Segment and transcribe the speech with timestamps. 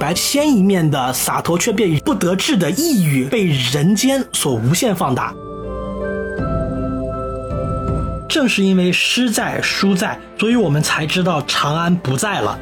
[0.00, 5.34] 白鲜一面的洒脱，却被不得志的抑郁被人间所无限放大。
[8.26, 12.58] 正是因为诗在书在，所以我们才知道长安不在了。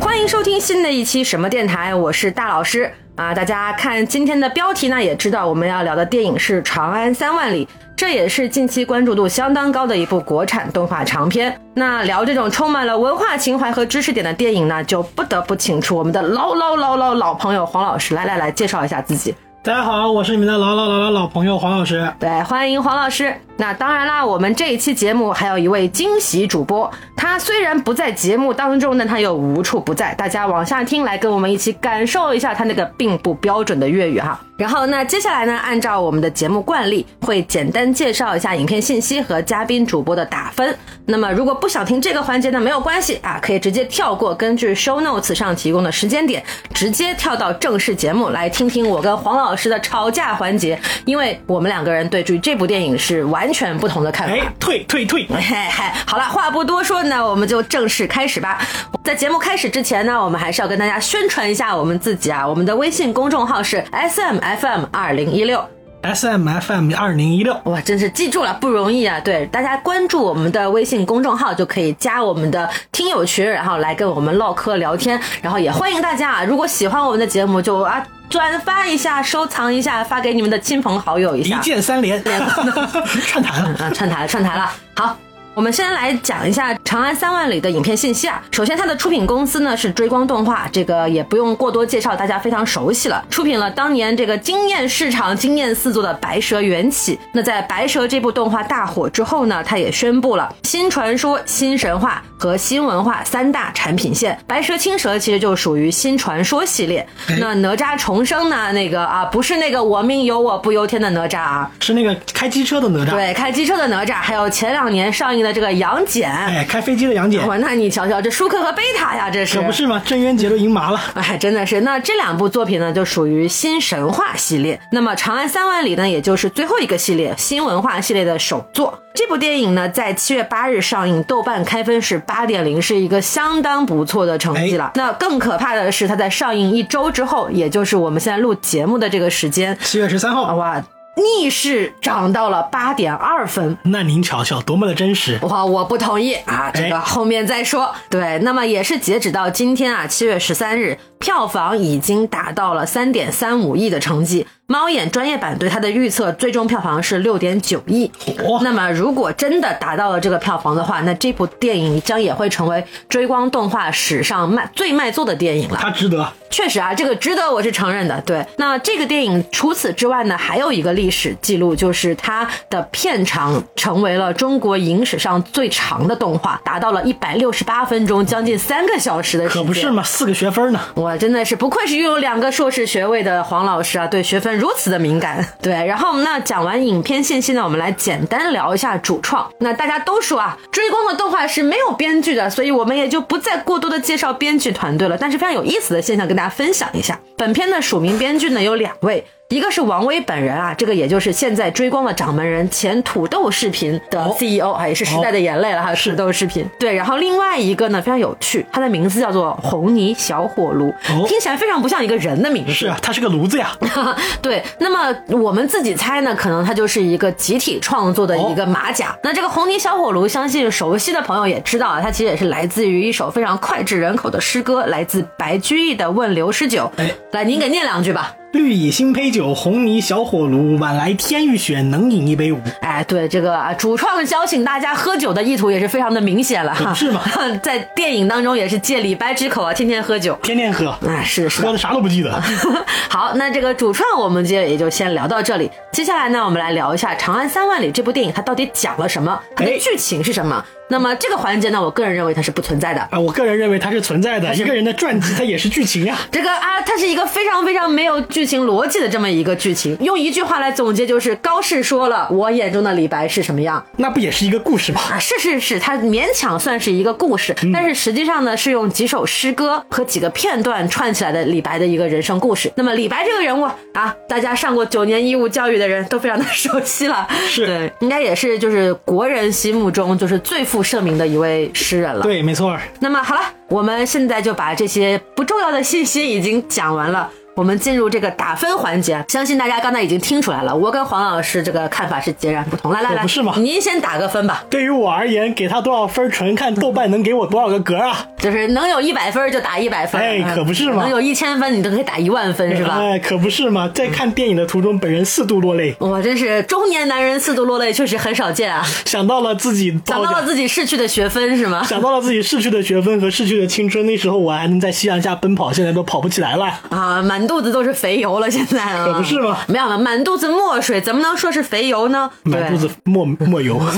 [0.00, 3.34] 欢迎收听新的一期什么电台，我是大老师啊！
[3.34, 7.66] 大家看今天的标题呢，也知道我们要聊的电影是《长安三万里》，
[7.96, 11.58] 这也是近期关注度相当高的一部国产动画长片。
[11.74, 19.34] 那聊这种充满了文化情怀和知识点的电影呢，就不得不请出我们的老老老老老朋友黄老师来来来介绍一下自己。
[19.66, 22.08] 大家好，我是你们的老老老老老朋友黄老师。
[22.20, 23.34] 对，欢迎黄老师。
[23.56, 30.14] 那当然啦，我们这一期节目还有一位惊喜主播，他虽然不在节目当中，但他又无处不在。
[30.14, 34.38] 大家往下听，来跟我们一起感受一下他那个并不标准的粤语哈。
[34.56, 40.76] 然后，那接下来呢，按照我们的节目惯例，会简单介绍一下影片信息和嘉宾主播的打分。
[41.06, 50.78] 那么，如果不想听这个环节呢，没有关系啊，可以直接跳过，根据 show notes 上提供的时间点，直接跳到正式节目来听听我跟黄老师的吵架环节。
[51.06, 54.34] 因为我们两个人对于这部电影是完全不同的看法。
[54.34, 55.26] 哎，退退退！
[55.28, 58.60] 嘿嘿，好了，话不多说呢，我们就正式开始吧。
[59.02, 65.75] 在节目开始之前呢，我们还是要跟大家宣传一下我们自己啊，我们的微信公众号是 S M F M 二零一六。
[66.06, 69.18] S M F M 二零一六，哇，真是记住了，不容易啊！
[69.18, 75.20] 对，大家关注我们的微信公众号就可以加我们的听友群，然后来跟我们唠嗑聊天。
[75.42, 81.54] 然后也欢迎大家啊，如果喜欢我们的节目，就啊转发一下、收藏一下，发给你们的亲朋好友一一。
[81.56, 83.68] 键三连，串台了。
[83.80, 84.70] 啊，串台了，串台了。
[84.94, 85.16] 好，
[85.56, 88.42] 我们先来讲一下《长安三万里》的影片信息啊。
[88.50, 93.24] 首先，它的出品公司呢是追光动画，这个也不用过多介绍，大家非常熟悉了。
[93.30, 97.16] 出品了当年这个惊艳市场、惊艳四座的《白蛇缘起》。
[97.32, 104.34] 那在《白蛇》这部动画大火之后呢，它也宣布了新传说、新神话和新文化三大产品线。
[104.46, 107.06] 《白蛇青蛇》其实就属于新传说系列。
[107.38, 108.72] 那哪吒重生呢？
[108.72, 116.30] 那个啊，不是那个我命由我不由天的哪吒啊，是那个开机车的哪吒，对，开机车的哪吒，还有前两年上映的这个杨戬。
[116.30, 120.02] 哎，开飞机的杨戬，哇，那你瞧瞧，这舒克和贝塔呀，这是可不是吗？
[120.04, 121.00] 郑渊洁都赢麻了。
[121.14, 121.80] 哎，真的是。
[121.80, 124.78] 那这两部作品呢，就属于新神话系列。
[124.92, 128.98] 那么《长安三万里》呢，也就是最后一个系列新文化系列的首作。
[129.14, 134.92] 这部电影呢，在七月八日上映，豆瓣开分是八点零，是一个相当不错的成绩了。
[134.96, 140.84] 那更可怕的是，它在上映一周之后，也就是我们现在录节目的这个时间，七月十三号，哇，
[141.16, 143.76] 逆势涨到了八点二分。
[143.84, 145.38] 那您瞧瞧，多么的真实！
[145.42, 147.94] 哇，我不同意啊，这个哎后面再说。
[148.10, 154.46] 对，那么也是截止到今天啊，七月十三日，票房已经达到了三点三五亿的成绩。
[154.68, 158.10] 猫眼专业版对它的预测最终票房是六点九亿。
[158.38, 165.78] 嚯那么如果真的达到了这个票房的话，那这部电影将也会成为追光动画史上卖最卖座的电影了。
[165.80, 166.32] 它值得。
[166.50, 168.20] 确实啊，这个值得，我是承认的。
[168.22, 179.62] 对，那这个电影除此之外呢，还有一个历史记录，就是它的片长成为了中国影史上最长的动画，达到了一百六十八分钟，将近三个小时的时间。
[179.62, 180.80] 可不是嘛，四个学分呢。
[180.94, 185.46] 我真的是不愧是拥有两个硕士学位的黄老师啊，对学分如此的敏感。
[185.62, 189.48] 对，然后那讲完影片信息呢，我们来简单聊一下主创。
[189.60, 195.16] 那大家都说啊，追光的动画是没有编剧的，所以我们也就不再过多的介绍编剧团队了。
[195.16, 199.24] 但是非常有意思的现象跟大家分享一下，本片的署名编剧呢有两位。
[199.48, 206.68] 一个是王威本人啊，这个也就是现在追光的掌门人，前土豆视频的 CEO 啊，也是时代的眼泪了哈，土豆视频。
[206.80, 212.72] 对，然后另外一个呢非常有趣，他的名字叫做红泥小火炉，哦听起来非常不像一个人的名字。
[212.72, 213.70] 是啊，他是个炉子呀。
[214.42, 219.16] 对，那么我们自己猜呢，可能它就是一个集体创作的一个马甲。
[219.22, 226.90] 那这个红泥小火炉，相信熟悉的朋友也知道啊，它其实也是来自于一首非常脍炙人口的诗歌，来自白居易的《问刘十九》。
[227.00, 228.34] 哎，来，您给念两句吧。
[228.56, 232.58] 绿蚁新醅酒，红泥小火炉，晚来天欲雪，能饮一杯无？
[232.80, 236.94] 哎，对这个啊，主创邀请大家喝酒的意图也是非常的明显了哈。
[236.94, 237.20] 是吗？
[237.62, 240.36] 在电影当中也是借李白之口啊，天天喝酒。
[240.42, 242.42] 天天喝，啊，是是的喝的啥都不记得。
[243.10, 245.70] 好，那这个主创我们接着也就先聊到这里。
[245.92, 250.64] 接下来呢，我们来聊一下《长安三万里》这部电影它到底讲了什么，它的哎剧情是什么。
[250.88, 253.00] 那么这个环节呢，我个人认为它是不存在的。
[253.10, 254.54] 啊，我个人认为它是存在的。
[254.54, 256.16] 一个人的传记， 它也是剧情呀。
[256.30, 259.96] 这个啊，它是一个非常非常没有剧情逻辑的这么一个剧情。
[260.00, 263.84] 用一句话来总结，就是高适说了我眼中的李白是什么样。
[263.96, 265.00] 那不也是一个故事吗？
[265.10, 272.70] 啊，是是是，它勉强算是一个故事，但是实际上呢，是用几首诗歌和几个片段串起来的李白的一个人生故事。
[272.76, 277.26] 那么李白这个人物啊，大家上过九年义务教育的人都非常的熟悉了。
[277.48, 282.20] 是对，应该也是就是国人心目中就是最负盛名的一位诗人了。
[282.20, 282.76] 对，没错。
[283.00, 287.30] 那么好了，我们现在就把这些不重要的信息已经讲完了。
[287.56, 292.92] 我们进入这个打分环节，相信大家刚才已经听出来了，我跟黄老师这个看法是截然不同。
[292.92, 293.54] 来来来，不是吗？
[293.56, 294.62] 您先打个分吧。
[294.68, 298.26] 对于我而言，给他多少分，纯看豆瓣能给我多少个格啊。
[298.36, 301.04] 就是能有一百分就打一百分，哎，可不是吗？
[301.04, 302.98] 能有一千分，你都可以打一万分，是吧？
[302.98, 303.90] 哎，可不是吗？
[303.94, 305.96] 在看电影的途中，本人四度落泪。
[305.98, 308.84] 我真是中年男人四度落泪，确实很少见啊。
[309.06, 311.82] 想到了自己，想到了自己逝去的学分，是吗？
[311.84, 314.04] 想到了自己逝去的学分和逝去的青春。
[314.04, 319.56] 那时候我还能在夕阳下奔跑，现在都跑不起来了啊，满肚子都是肥油了，现在啊，可不是吗？
[319.68, 322.28] 没有，满肚子墨水，怎么能说是肥油呢？
[322.42, 323.80] 满肚子墨墨油。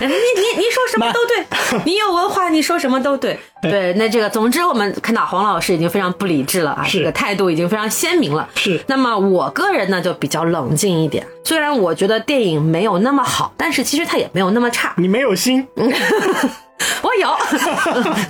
[0.00, 0.12] 你你
[0.56, 3.38] 你说什么都对，你有文化，你说什么都对。
[3.62, 8.48] 对，那这个，总之我们看到黄老师已经非常不理智了啊，这个态度已经非常鲜明了。
[8.56, 8.82] 是。
[8.88, 14.92] 那么我个人呢就比较冷静一点，虽然我觉得电影没有那么好，但是其实它也没有那么差。
[14.96, 15.64] 你没有心。
[17.02, 17.30] 我有，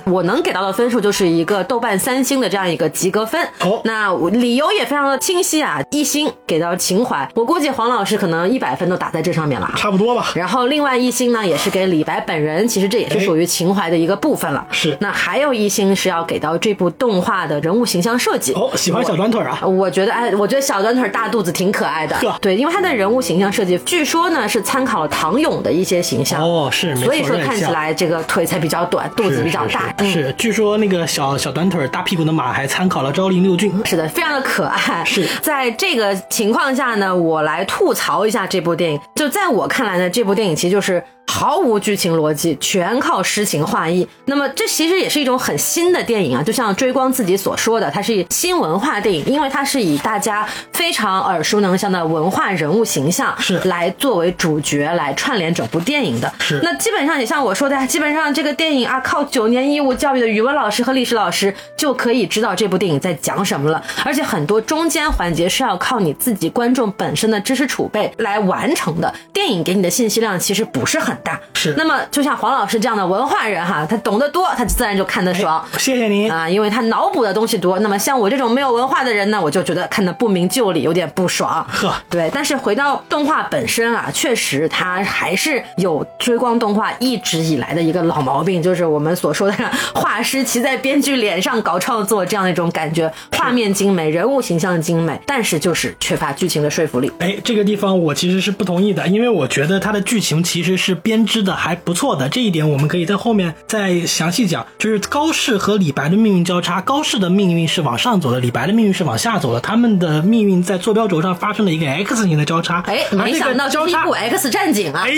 [0.13, 3.41] 我能给到的分数就是一个豆瓣三星的这样一个及格分。
[3.61, 10.27] 哦，那理由也非常的清晰啊，一星给到情怀，我估计黄老师可能一百分都打在这上面了，差不多吧。
[10.35, 14.65] 然后另外一星呢，也是给李白本人，其实这也是属于情怀的一个部分了。
[14.71, 18.53] 是，那还有一星是要给到这部动画的人物形象设计。
[18.53, 19.59] 哦，喜欢小短腿啊？
[19.65, 22.15] 我觉得，哎，我觉得小短腿大肚子挺可爱的。
[22.39, 26.41] 对，因为他的人物形象设计，据说呢是参考了唐勇的一些形象。
[26.41, 29.09] 哦，是，所以说看起来这个腿才比较短。
[29.15, 30.33] 肚子比较大，是。
[30.37, 35.05] 据说那个小小短腿、大屁股的马还参考了昭陵六骏，是的，非常的可爱。
[35.05, 38.99] 是在这个情况下呢，我来吐槽一下这部电影。
[39.15, 41.01] 就在我看来呢，这部电影其实就是。
[41.27, 44.07] 毫无剧情逻辑，全靠诗情画意。
[44.25, 56.31] 那么这其实也是一种很新的电影啊，就像追光自己所说的，它是新文化电影，因为它是以大家非常耳熟能详的文化人物形象是来作为主角来串联整部电影的。
[56.39, 63.83] 是那基本上也像我说的，基本上这个电影啊，靠九年义务教育的语文老师和历史老师就可以知道这部电影在讲什么了。
[64.05, 69.13] 而且很多中间环节是要靠你自己观众本身的知识储备来完成的。
[69.33, 71.39] 电影给你的信息量其实不是很大。
[71.53, 75.63] 是，那么就像黄老师这样的文化人哈，他懂得多，他自然就看得爽。
[75.77, 77.79] 谢谢您啊，因为他脑补的东西多。
[77.79, 81.65] 那么像我这种没有文化的人呢，我就觉得看得不明就里，有点不爽。
[81.69, 82.29] 呵，对。
[82.33, 89.55] 但是回到动画本身啊，确实它还是有追光动画一直以来的一个老毛病，就是我们所说的
[89.93, 93.11] 画师骑在编剧脸上搞创作这样一种感觉。
[93.31, 97.11] 画面精美，人物形象精美，但是就是缺乏剧情的说服力。
[97.19, 101.55] 哎，这个地方我其实是不同意的，因为我觉得它的剧情其实是编织的。
[101.55, 104.65] 还不错的这一点，我们可以在后面再详细讲。
[104.79, 109.59] 就是高适和李白的命运交叉，高适的命运是往上走的，李白的命运是往下走的。
[109.59, 112.83] 他们的命运在坐标轴上发生了一个 X 型的交叉。
[112.87, 115.03] 哎，没想到这一部 X 战警啊！
[115.05, 115.13] 哎，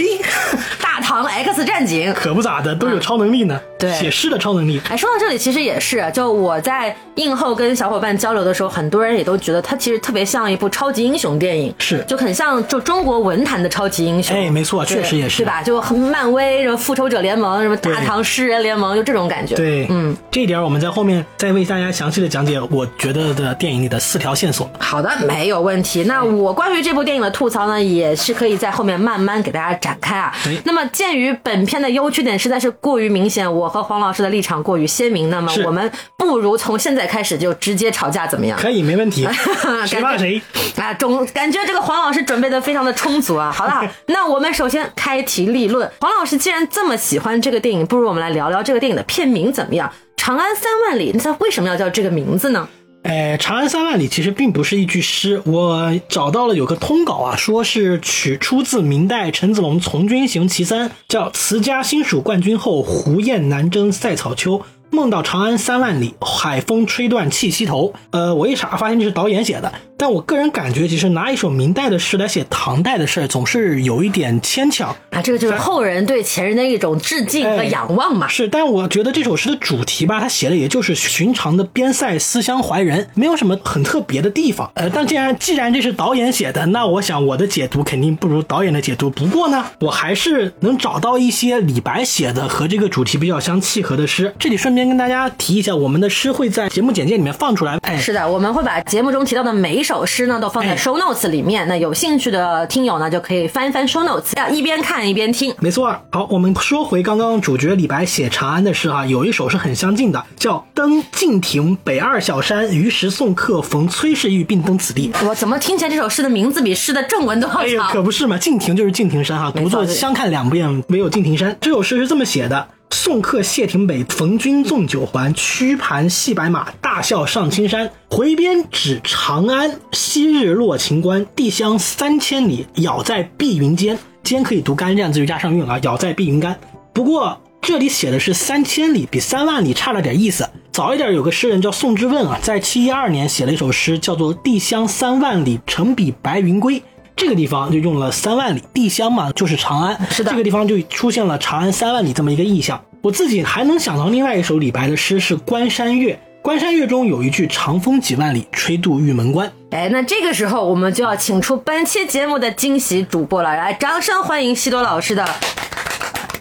[0.81, 3.59] 大唐 X 战警 可不咋的，都有超能力呢。
[3.79, 4.81] 对，写诗的超能力。
[4.89, 14.35] 哎，说到这里，其实也是，就我在映后跟小伙伴交流的时候，很多人也都觉得它其实特别像一部超级英雄电影，是，就很像就中国文坛的超级英雄。
[14.35, 15.61] 哎，没错，确实也是，对吧？
[15.61, 19.55] 就很漫威什么复仇者联盟，什么大唐诗人联盟，就这种感觉。
[19.55, 22.59] 对，嗯，这一点我们在后面再为大家详细的讲解。
[22.71, 24.67] 我觉得的电影里的四条线索。
[24.79, 26.05] 好的，没有问题。
[26.05, 30.33] 那我关于这部电影的吐槽呢，也是可以在后面慢慢给大家展开啊。
[30.63, 34.47] 那么鉴于本片的优缺点实在是过于明显，我和黄老师的立场。
[34.47, 38.57] 场过于鲜明，那么我们不如从现在开始就直接吵架，怎么样？
[38.57, 39.27] 可以，没问题。
[39.85, 40.41] 谁骂谁
[40.77, 40.93] 啊？
[40.93, 43.51] 总感觉这个黄老师准备的非常的充足啊。
[43.53, 45.91] 好了， 那我们首先开题立论。
[45.99, 49.89] 黄老师既然这么喜欢这个电影，不如我们来聊聊这个电影的片名怎么样？
[50.15, 52.67] 《长安三万里》，它为什么要叫这个名字呢？
[53.03, 64.61] 哎，《长安三万里》其实并不是一句诗，我找到了有个通稿啊，说是取出自明代陈子龙《从军行其三》，叫“辞家新蜀冠军后，胡雁南征塞草秋。
[64.89, 67.93] 梦到长安三万里，海风吹断气息头。
[68.11, 74.95] 呃，我一查发现这是导演写的，但我个人感觉，其实拿一首明代的诗来写唐代的事儿，总是有一点牵强。
[75.09, 78.27] 啊，这个就是后人对前人的一种致敬和仰望嘛。
[78.27, 84.69] 是，但我觉得这首诗的主题吧，他写的也就是寻常的边塞思乡怀人，没有什么很特别的地方。
[84.75, 89.09] 呃，但既然既然这是导演写的，那我想我的解读肯定不如导演的解读。
[89.09, 94.31] 不过呢，我还是能找到一些李白写的和这个主题比较相契合的诗。
[94.37, 97.79] 这里顺便跟大家提一下，我们的诗会在节目简介里面放出来。
[97.81, 101.65] 哎，是的，我们会把节目中提到的每一首诗呢，都放在哎 show notes 里面。
[101.69, 105.55] 那有兴趣的听友呢，就可以翻一翻 show notes，要一边看一边听。
[105.61, 106.01] 没错儿。
[106.11, 115.09] 好，我们说回刚刚主角李白写长安的诗哈，有一首是很相近的，叫“登敬亭北二小山，于时送客逢崔氏玉并登此地”。
[115.25, 117.87] 我怎么听起来这首诗的名字比诗的正文都哎呀？
[117.89, 121.55] 可不是嘛，敬亭就是敬亭山哈，没错读作相看两不厌，唯有敬亭山。
[121.61, 125.33] 这首诗是这么写的：送客谢亭北，逢君纵酒还。
[125.33, 127.89] 驱盘系白马，大笑上青山。
[128.09, 131.25] 回边指长安，昔日落秦关。
[131.35, 133.97] 地乡三千里，杳在碧云间。
[134.23, 136.55] 间可以读干这样子就加上韵啊，杳在碧云间。
[136.93, 140.49] 不过这里写的是三千里，比三万里差了点意思。
[140.71, 146.79] 早一点有个诗人叫宋之问啊，在七一二年写了一首诗，叫做《地乡三万里，城比白云归》。
[147.17, 152.79] 这个地方就用了三万里，地乡嘛就是长安，是的这个地方就出现了长安三万里这么一个意象。
[153.01, 159.51] 我自己还能想到另外一首李白的诗是《关山月》，《关山月》中有一句“长风几万里，吹度玉门关”。
[159.71, 165.25] 哎，那这个时候我们就要请出本期节目的惊喜主播了，来，掌声欢迎西多老师的。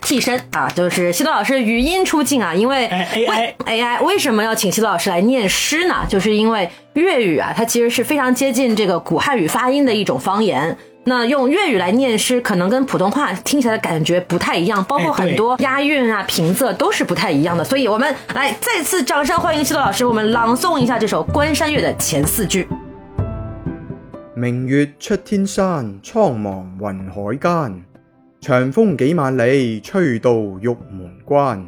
[0.06, 5.96] 替身啊，就是西多老师语音出镜啊，因为哎，AI AI 为什么要请西多老师来念诗呢？
[6.08, 10.78] 就是因为粤语啊，它其实是非常接近这个古汉语发音的一种方言。
[11.08, 17.64] 那用粤语来念诗，可能跟普通话听起来的感觉不太一样，包括很多押韵啊、平仄都是不太一样的。
[17.64, 22.68] 所以我们来再次掌声欢迎西多老师，我们朗诵一下这首《关山月》的前四句。
[24.36, 27.95] 明月出天山，苍茫云海間。
[28.46, 31.66] 長風幾萬里，吹到玉门关。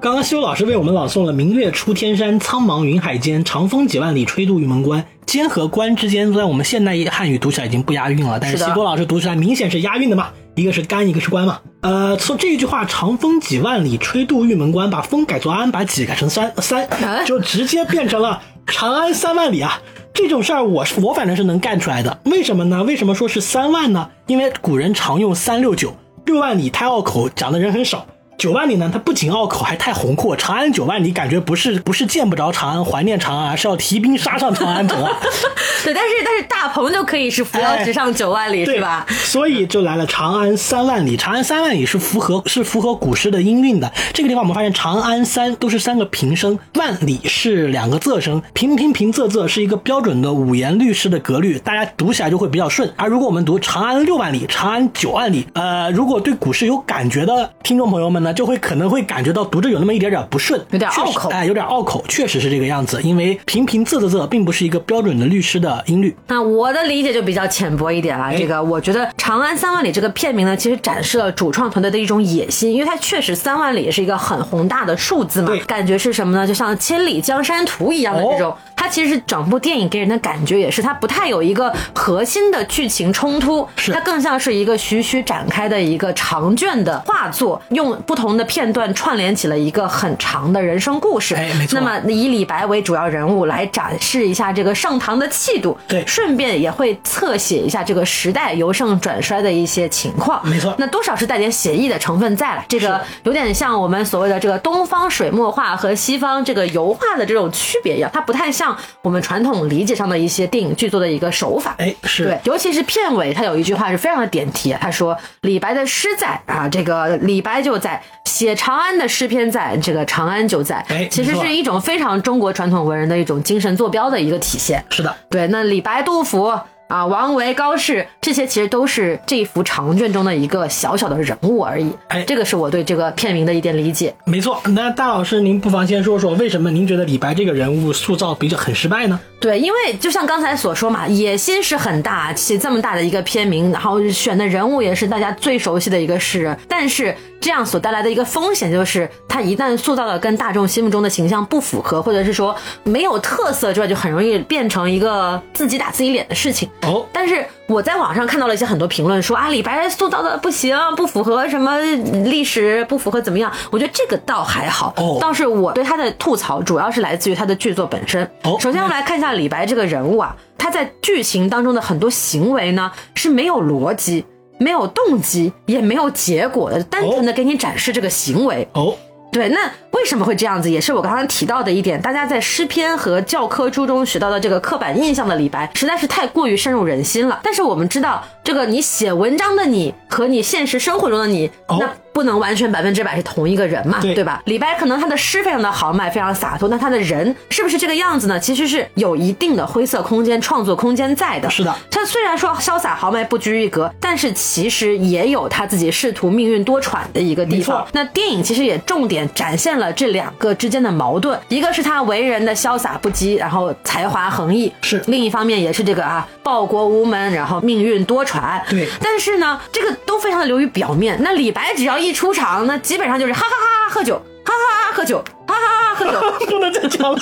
[0.00, 5.04] 刚刚修老师为我们朗诵了“明月出天山，苍茫云海间，长风几万里，吹度玉门关”。
[5.26, 11.60] 间和关之间，在我们现代汉语读起来已经不押韵了，但是西多老师读起来明显是押韵的嘛，一个是干，一个是关嘛。
[11.82, 16.88] 呃，从这一句话“长风几万里，吹度玉门关”，把风改作安，把几改成三三，
[17.26, 19.82] 就直接变成了长安三万里啊。
[20.14, 22.20] 这种事儿，我是我反正是能干出来的。
[22.26, 22.84] 为什么呢？
[22.84, 24.08] 为什么说是三万呢？
[24.28, 25.92] 因为古人常用三六九，
[26.24, 28.06] 六万里太拗口，讲的人很少。
[28.36, 30.36] 九万里呢，它不仅拗口，还太宏阔。
[30.36, 35.10] 长安九万里，感觉不是不是见不着长安，怀念长安，而是要提兵杀上长安城啊。
[35.84, 39.06] 对，但是但是大鹏就可以是扶摇直上九万里，对是吧？
[39.08, 41.16] 所以就来了长安三万里。
[41.16, 43.92] 长安三万里是符合是符合古诗的音韵的。
[44.12, 52.90] 这个地方我们发现长安三都是三个平声，万里是两个仄声，平平平仄仄是一个标准的五言律诗的格律，大家读起来就会比较顺。
[52.96, 63.00] 而如果我们读长安六万里、长安九万里，呃，如果对古诗有感觉的听众朋友们呢，就会可能会感觉到读着有那么一点点不顺，有点拗口哎，有点拗口，确实是这个样子。
[63.02, 66.16] 因为平平仄仄仄并不是一个标准的律师的音律。
[66.26, 68.24] 那我的理解就比较浅薄一点了。
[68.24, 76.46] 哎这个我觉得《长安三万里》这个片名呢，其实展示了主创团队的一种野心，因为它确实三万里是一个很宏大的数字嘛对，感觉是什么呢？
[76.46, 78.50] 就像《千里江山图》一样的这种。
[78.50, 83.90] 哦它其实整部电影给人的感觉也是，它不太有一个核心的剧情冲突，是。
[83.90, 91.34] 它更像是一个徐徐展开的一个长卷的画作，用不同的片段串联起了一个很长的人生故事。
[91.34, 91.80] 哎没错。
[91.80, 96.06] 那么以李白为主要人物来展示一下这个盛唐的气度，对。
[96.06, 100.46] 顺便也会侧写一下这个时代由盛转衰的一些情况。
[100.46, 100.74] 没错。
[100.76, 111.74] 那多少是带点写意的成分在了，这个有点像我们所谓的这个东方水墨画和西方这个油画的这种区别一样，它不太像我们传统理解上的一些电影剧作的一个手法。
[111.78, 124.84] 哎，是对，尤其是片尾，他有一句话是非常的点题啊，他说：“李白的诗在啊，这个李白就在；写长安的诗篇在，这个长安就在。”哎其实是一种非常中国传统文人的一种精神坐标的一个体现。
[124.90, 125.14] 是的。
[125.30, 131.90] 对，那李白、杜甫啊、王维、高适这些其实都是这一幅长卷中的一个小小的人物而已。
[132.08, 134.14] 哎这个是我对这个片名的一点理解。
[134.24, 139.18] 没错，那大老师，您不妨先说说为什么您觉得李白这个人物塑造比较很失败呢？
[139.40, 156.70] 对，因为就像刚才所说嘛，野心是很大，起这么大的一个片名，然后选的人物也是大家最熟悉的一个诗人，但是这样所带来的一个风险就是，他一旦塑造的跟大众心目中的形象不符合，或者是说没有特色之外，就很容易变成一个自己打自己脸的事情。
[156.86, 163.52] 哦，但是我在网上看到了一些很多评论说啊，李白塑造的不行，不符合什么历史，不符合怎么样？
[163.70, 164.92] 我觉得这个倒还好。
[164.96, 168.22] 哦倒是我对他的吐槽主要是来自于他的剧作本身。
[168.42, 174.24] 哦首先我们来看一下李白这个人物啊，他在剧情当中的很多行为呢是没有逻辑。
[174.56, 178.66] 没有动机，也没有结果的，单纯的给你展示这个行为。
[178.74, 178.94] 哦，
[179.34, 180.70] 对，那为什么会这样子？
[180.70, 187.40] 也是我刚刚提到的一点，大家在诗篇和教科书中学到的这个刻板印象的李白，实在是太过于深入人心了。
[187.42, 194.40] 但是我们知道，这个你写文章的你和你现实生活中的你，哦那不能完全百分之百是同一个人嘛，对吧？
[194.46, 198.38] 李白可能他的诗非常的豪迈，非常洒脱，那他的人是不是这个样子呢？
[198.38, 201.50] 其实是有一定的灰色空间、创作空间在的。
[201.50, 207.88] 是的，他虽然说潇洒豪迈不拘一格，但是其实也有他自己仕途命运多舛的一个地方错。
[207.92, 218.60] 那电影其实也重点展现了这两个之间的矛盾，一个是他为人的潇洒不羁，然后才华横溢；是另一方面也是这个啊报国无门，然后命运多舛。
[218.70, 221.18] 对但是呢，这个都非常的流于表面。
[221.20, 226.46] 那李白只要一出场，那基本上就是哈哈哈哈喝酒，哈哈哈哈喝酒，哈哈哈哈喝酒。
[226.46, 227.18] 不能再讲了。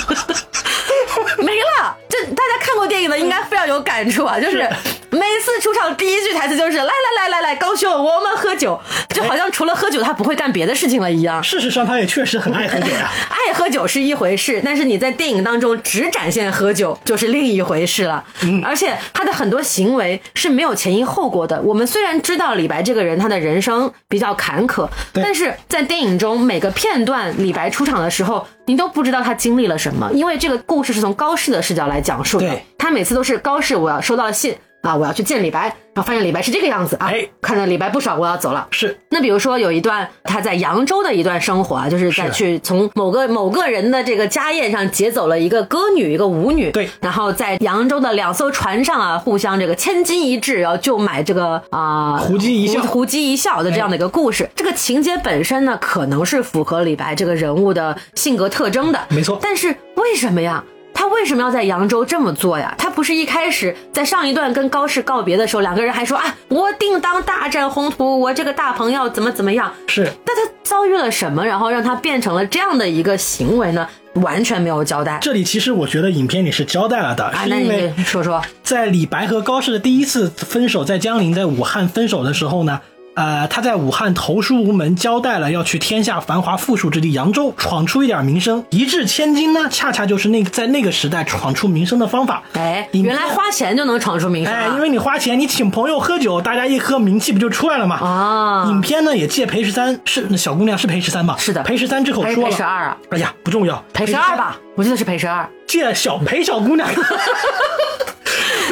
[1.39, 1.97] 没了。
[2.09, 4.69] 这大家看过电影的应该非常有感触啊，就是
[5.13, 11.45] 每次出场第一句台词就是来来来来来，高兄，我们喝酒，就好像除了喝酒他不会干别的事情了一样。
[11.45, 13.11] 事实上，他也确实很爱喝酒呀。
[13.29, 18.25] 爱喝酒是一回事，但是你在电影当中只展现喝酒就是另一回事了。
[18.41, 21.61] 嗯而且他的很多行为是没有前因后果的。
[21.61, 32.65] 我们虽然知道李白这个人他的人生比较坎坷，但是在电影中每个片段李白出场的时候，你都不知道他经历了什么，因为这个故事是从高适的视角来讲述的对。
[32.79, 35.63] 他每次都是高适，我要收到了信啊，我要去见李白，
[35.95, 38.67] 然后发现李白是这个样子啊，哎看着李白不爽，我要走了。
[38.73, 54.51] 是那比如说有一段他在扬州的一段生活啊，就是在去从某个某个人的这个家宴上劫走了一个歌女，一个舞女，对然后在扬州的两艘船上啊，互相这个千金一掷，然后就买这个啊、胡姬一笑胡姬一笑的这样的一个故事。
[54.57, 60.65] 这个情节本身呢，可能是符合李白这个人物的性格特征的，没错但是为什么呀？
[61.13, 62.75] 他为什么要在扬州这么做呀？
[62.79, 69.71] 他不是一开始在上一段跟高适告别的时候，两个人还说啊，我定当大展宏图，我这个大鹏要怎么怎么样？
[69.87, 73.87] 是，那他遭遇了什么，然后让他变成了这样的一个行为呢？
[74.15, 75.19] 完全没有交代。
[75.21, 78.43] 这里其实我觉得影片里是交代了的，啊，那你是因为说说。
[78.63, 82.81] 在李白和高适的第一次分手，在江陵，在武汉分手的时候呢，
[83.15, 92.43] 呃，他在武汉投书无门，交代了要去天下繁华富庶之地扬州闯出一点名声，一掷千金呢，恰恰就是那个在那个时代闯出名声的方法。
[92.55, 94.75] 哎，原来花钱就能闯出名声哎，啊！
[94.75, 97.97] 因为你花钱，你请朋友喝酒，大家一喝，名气不就出来了吗？
[97.97, 101.37] 啊影片呢也借裴十三是那小姑娘是裴十三吧？
[101.39, 102.97] 是的裴十三之口说了，裴十二啊？
[103.11, 105.47] 哎呀，不重要，裴十二吧，我记得是裴十二。
[105.67, 106.89] 借小裴小姑娘。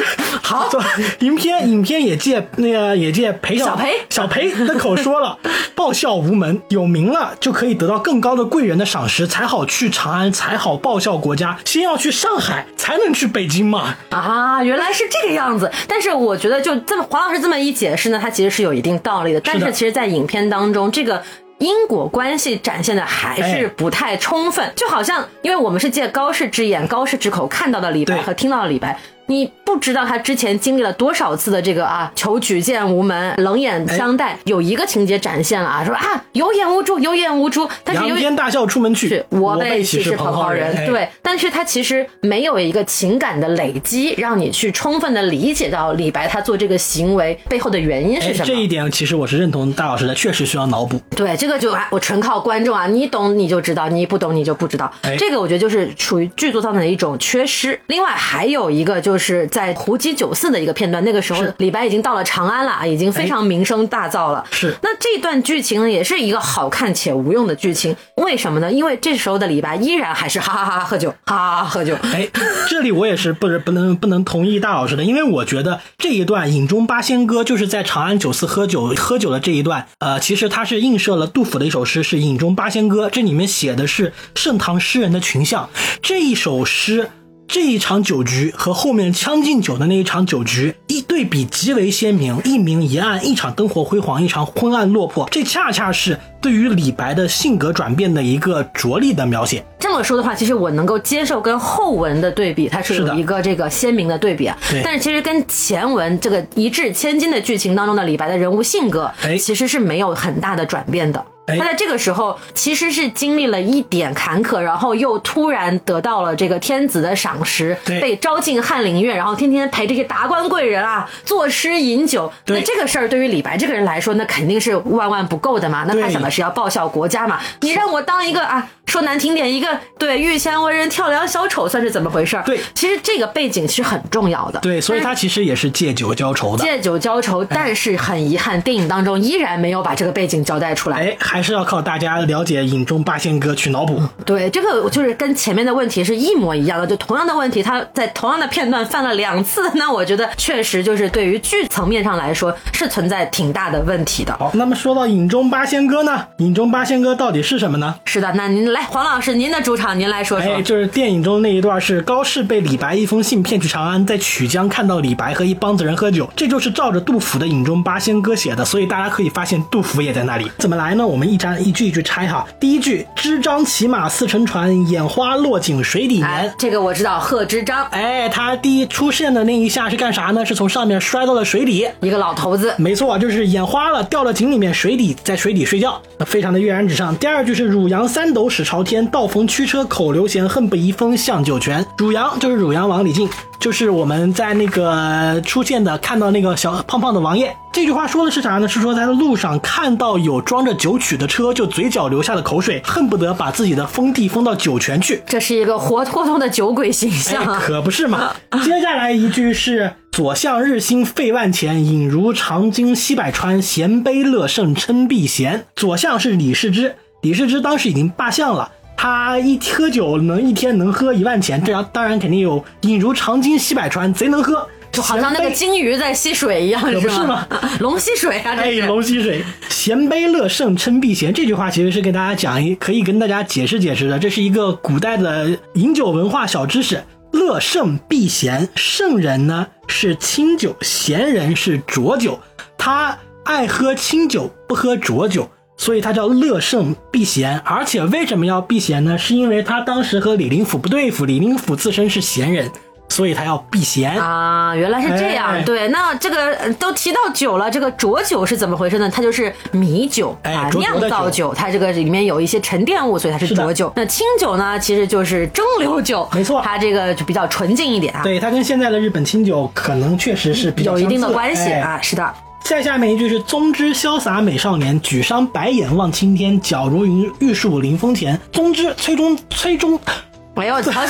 [0.41, 0.81] 好，对，
[1.27, 5.37] 影片影片也借那个也借裴小小裴小裴的口说了，
[5.75, 11.57] 报效无门，有名了就可以得到更高的贵人的赏识，才好去长安，才好报效国家。
[11.65, 13.95] 先要去上海，才能去北京嘛。
[14.09, 15.71] 啊，原来是这个样子。
[15.87, 19.41] 但是我觉得，就这么黄老师这么一解释呢，它其实是有一定道理的。
[19.41, 21.21] 但是其实，在影片当中，这个。
[21.61, 34.37] 因果关系展现的还是哎不太充分，就好像因为我们是借高适之眼、高适之口看到的李白和听到的李白，你不知道他之前经历了多少次的这个啊求举荐无门、冷眼相待。
[34.45, 48.45] 有一个情节展现了啊，说啊有眼无珠，有眼无珠，但是有仰天大笑出门去是，我辈辈岂是蓬蒿人，哎对，但是他其实没有一个情感的累积，让你去充分的理解到李白他做这个行为背后的原因哎是什么。
[48.45, 50.99] 这一点其实我是认同大老师的，确实需要脑补。
[51.15, 54.91] 对，这个就啊，我纯靠观众啊，你懂你就知道，你不懂你就不知道。
[55.01, 57.79] 哎这个我觉得就是属于剧作上的一种缺失。
[57.87, 64.45] 另外还有一个就是在胡姬酒肆的一个片段，那个时候李白已经到了长安了啊，已经非常名声大噪了。
[64.51, 67.95] 是那这段剧情呢，也是一个好看且无用的剧情。
[68.17, 68.71] 为什么呢？
[68.71, 71.95] 因为这时候的李白依然还是哈哈哈哈喝酒，哈哈哈哈喝酒。
[72.03, 72.27] 哎，
[72.67, 85.69] 这里我也是不是不能不能同意大老师的，因为我觉得这一段《饮中八仙歌》就是在长安酒肆喝酒喝酒的这一段，呃，其实它是映射了杜甫的一首诗，是《饮中八仙歌》，这里面写的是盛唐诗人的群像。
[86.01, 87.09] 这一首诗。
[87.53, 95.27] 这一场酒局和后面《将进酒》的那一场酒局一对比极为鲜明，一明一暗，一场灯火辉煌，一场昏暗落魄。
[95.29, 99.61] 这恰恰是对于李白的性格转变的一个着力的描写。
[99.77, 104.57] 这么说的话，其实我能够接受跟后文的对比，它是有一个这个鲜明的对比啊。
[104.69, 111.21] 对但是其实跟前文这个一掷千金的剧情当中的李白的人物性格，哎其实是没有很大的转变的。
[111.47, 122.31] 哎他在这个时候其实是经历了一点坎坷，然后又突然得到了这个天子的赏识，对被招进翰林院，然后天天陪这些达官贵人啊作诗饮酒。
[122.45, 125.83] 对那这个事儿对于李白这个人来说，那肯定是万万不够的嘛。
[125.87, 127.39] 那他想的是要报效国家嘛。
[127.61, 132.43] 你让我当一个啊，说难听点，一个对御前文人跳梁小丑，算是怎么回事儿？
[132.43, 134.59] 对其实这个背景是很重要的。
[134.59, 136.63] 对，所以他其实也是借酒浇愁的。
[136.65, 140.97] 借酒浇愁，但是很遗憾，电影当中依然没有把这个背景交代出来。
[140.97, 144.01] 哎，还是要靠大家了解《影中八仙哥》去脑补。
[144.25, 154.35] 对，这个就是跟前面的问题是一模一样的，就同样的问题，他在同样的片段犯了两次，那我觉得确实就是对于剧层面上来说是存在挺大的问题的。
[154.37, 157.95] 好，那么说到《影中八仙哥》呢，《影中八仙哥》到底是什么呢？
[158.03, 160.53] 是的，那您来，黄老师，您的主场，您来说说。
[160.53, 170.49] 哎，就是电影中那一段是高适被李白一封信骗去长安，在曲江看到李白和一帮子人喝酒，这就是照着杜甫的《饮中八仙歌》写的，所以大家可以发现杜甫也在那里。
[170.57, 171.05] 怎么来呢？
[171.05, 172.45] 我们一张一句一句拆哈。
[172.59, 180.45] 第一句：知章骑马似乘船，眼花落井水底哎年。，这个我知道，贺知章，哎，他第一出现的那一下是干啥呢？
[180.45, 181.87] 是从上面摔到了水里。
[182.01, 187.15] 一个老头子，没错，就是眼花了，掉到井里面，水底在水底睡觉，非常的跃然纸上。
[187.17, 191.83] 第二句是汝阳三斗始朝天，道逢驱车口流涎，恨不移风向九泉。
[191.97, 193.27] 汝阳就是汝阳王李靖，
[193.59, 197.55] 就是我们在那个出现的看到那个小胖胖的王爷。
[197.71, 198.67] 这句话说的是啥呢？
[198.67, 205.23] 是说在路上看到有装着酒曲的车，就嘴角流下了口水，恨不得把自己的封地封到酒泉去。
[205.25, 207.59] 这是一个活脱脱的酒鬼形哎象，啊。
[207.59, 208.31] 可不是嘛。
[208.63, 215.65] 接下来一句是“左相日兴费万钱，饮如长鲸西百川，衔杯乐圣称避嫌”。
[215.75, 218.71] 左相是李世之，李世之当时已经罢相了。
[218.97, 227.47] 他一喝酒能一天能喝一万钱，这样当然肯定有饮如长鲸吸百川，贼能喝，就好像那个鲸鱼在吸水一样，可不是吗？
[227.81, 228.81] 龙吸水啊，这哎，是。
[228.85, 231.33] 龙吸水，贤杯乐圣称避嫌。
[231.33, 234.19] 这句话其实是给大家讲一，可以跟大家解释解释的。
[234.19, 237.03] 这是一个古代的饮酒文化小知识。
[237.31, 242.37] 乐圣避嫌，圣人呢是清酒，贤人是浊酒。
[242.77, 245.49] 他爱喝清酒，不喝浊酒，
[245.81, 247.57] 所以他叫乐圣避嫌。
[247.65, 249.17] 而且为什么要避嫌呢？
[249.17, 252.69] 是因为他当时和李林甫不对付，李林甫自身是贤人，
[253.09, 254.15] 所以他要避嫌。
[254.21, 255.53] 啊，原来是这样。
[255.53, 259.09] 哎对，那这个呃都提到酒了，这个浊酒是怎么回事呢？
[259.11, 263.91] 它就是米酒哎啊，酿造酒，它这个里面有一些沉淀物，所以它是浊酒。
[263.95, 271.99] 那清酒呢，其实就是蒸馏酒，没错它这个就比较纯净一点啊，对，它跟现在的日本清酒可能确实是比较有一定的关系哎啊。
[271.99, 272.33] 是的，
[272.63, 279.99] 再下面一句是“宗之潇洒美少年，举觞白眼望青天，皎如云玉树临风前。”宗之崔中崔中，
[280.55, 281.05] 哎呦，瞧瞧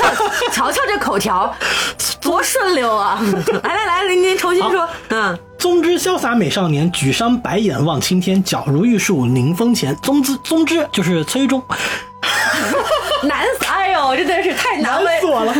[0.51, 1.53] 瞧瞧这口条，
[2.21, 3.21] 多顺溜啊！
[3.63, 5.37] 来来来，您您重新说，嗯。
[5.59, 9.95] 宗之潇洒美少年，举觞白眼望青天，皎如玉树临风前。
[9.97, 11.61] 宗之宗之就是崔中，
[13.23, 13.65] 难死！
[13.65, 15.53] 哎呦，真的是太难为死我了。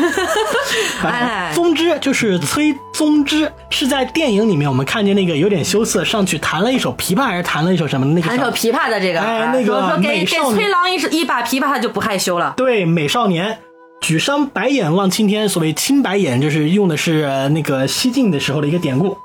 [1.03, 12.53] 哎宗之就是崔宗之，是在电影里面我们看见那个有点羞涩，上去弹了一首琵琶，还是弹了一首什么那个小弹首琵琶的这个，啊哎那个给给崔郎一一把琵琶，他就不害羞了。
[12.57, 13.59] 对，美少年
[14.01, 19.17] 举觞白眼望青天，所谓青白眼，就是用的是呃那个西晋的时候的一个典故。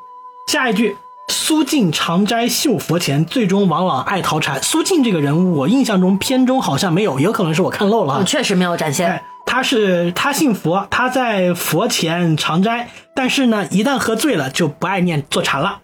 [0.46, 0.96] 下一句，
[1.28, 4.62] 苏晋常斋绣佛前，最终往往爱逃禅。
[4.62, 8.18] 苏晋这个人物，我印象中片中好像没有，也有可能是我看漏了啊。
[8.20, 15.80] 嗯确实没有展现哎，他是他信佛，他在佛前常斋，但是呢，一旦喝醉了就不爱念坐禅了。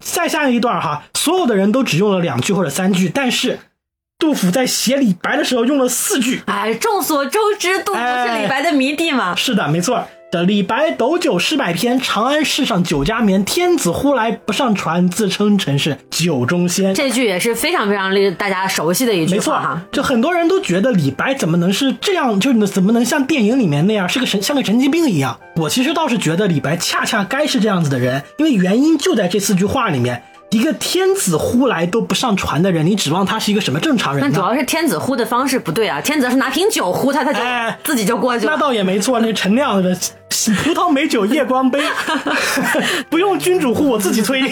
[0.00, 3.58] 再下一段哈，所有的人都只用了两句或者三句，但是
[4.18, 6.42] 杜甫在写李白的时候用了四句。
[6.46, 9.34] 哎，众所周知，杜甫是李白的迷弟嘛。
[9.34, 10.06] 是的，没错。
[10.30, 13.42] 的李白斗酒诗百篇，长安市上酒家眠。
[13.46, 16.94] 天子呼来不上船，自称臣是酒中仙。
[16.94, 25.38] 这句也是非常非常令大家熟悉的一句没错话哈。，就很多人都觉得李白怎么能是这样，就是怎么能像电影里面那样是个神，像个神经病一样。
[25.56, 30.22] 我其实倒是觉得李白恰恰该是这样子的人，因为原因就在这四句话里面。
[30.50, 34.24] 一个天子呼来都不上船的人，你指望他是一个什么正常人？
[34.26, 38.52] 那主要是天子呼的方式不对啊，天子要是拿瓶酒呼他，他就哎自己就过去了。
[38.52, 39.94] 那倒也没错，那陈酿的
[40.64, 41.82] 葡萄美酒夜光杯，
[43.10, 44.50] 不用君主呼，我自己催。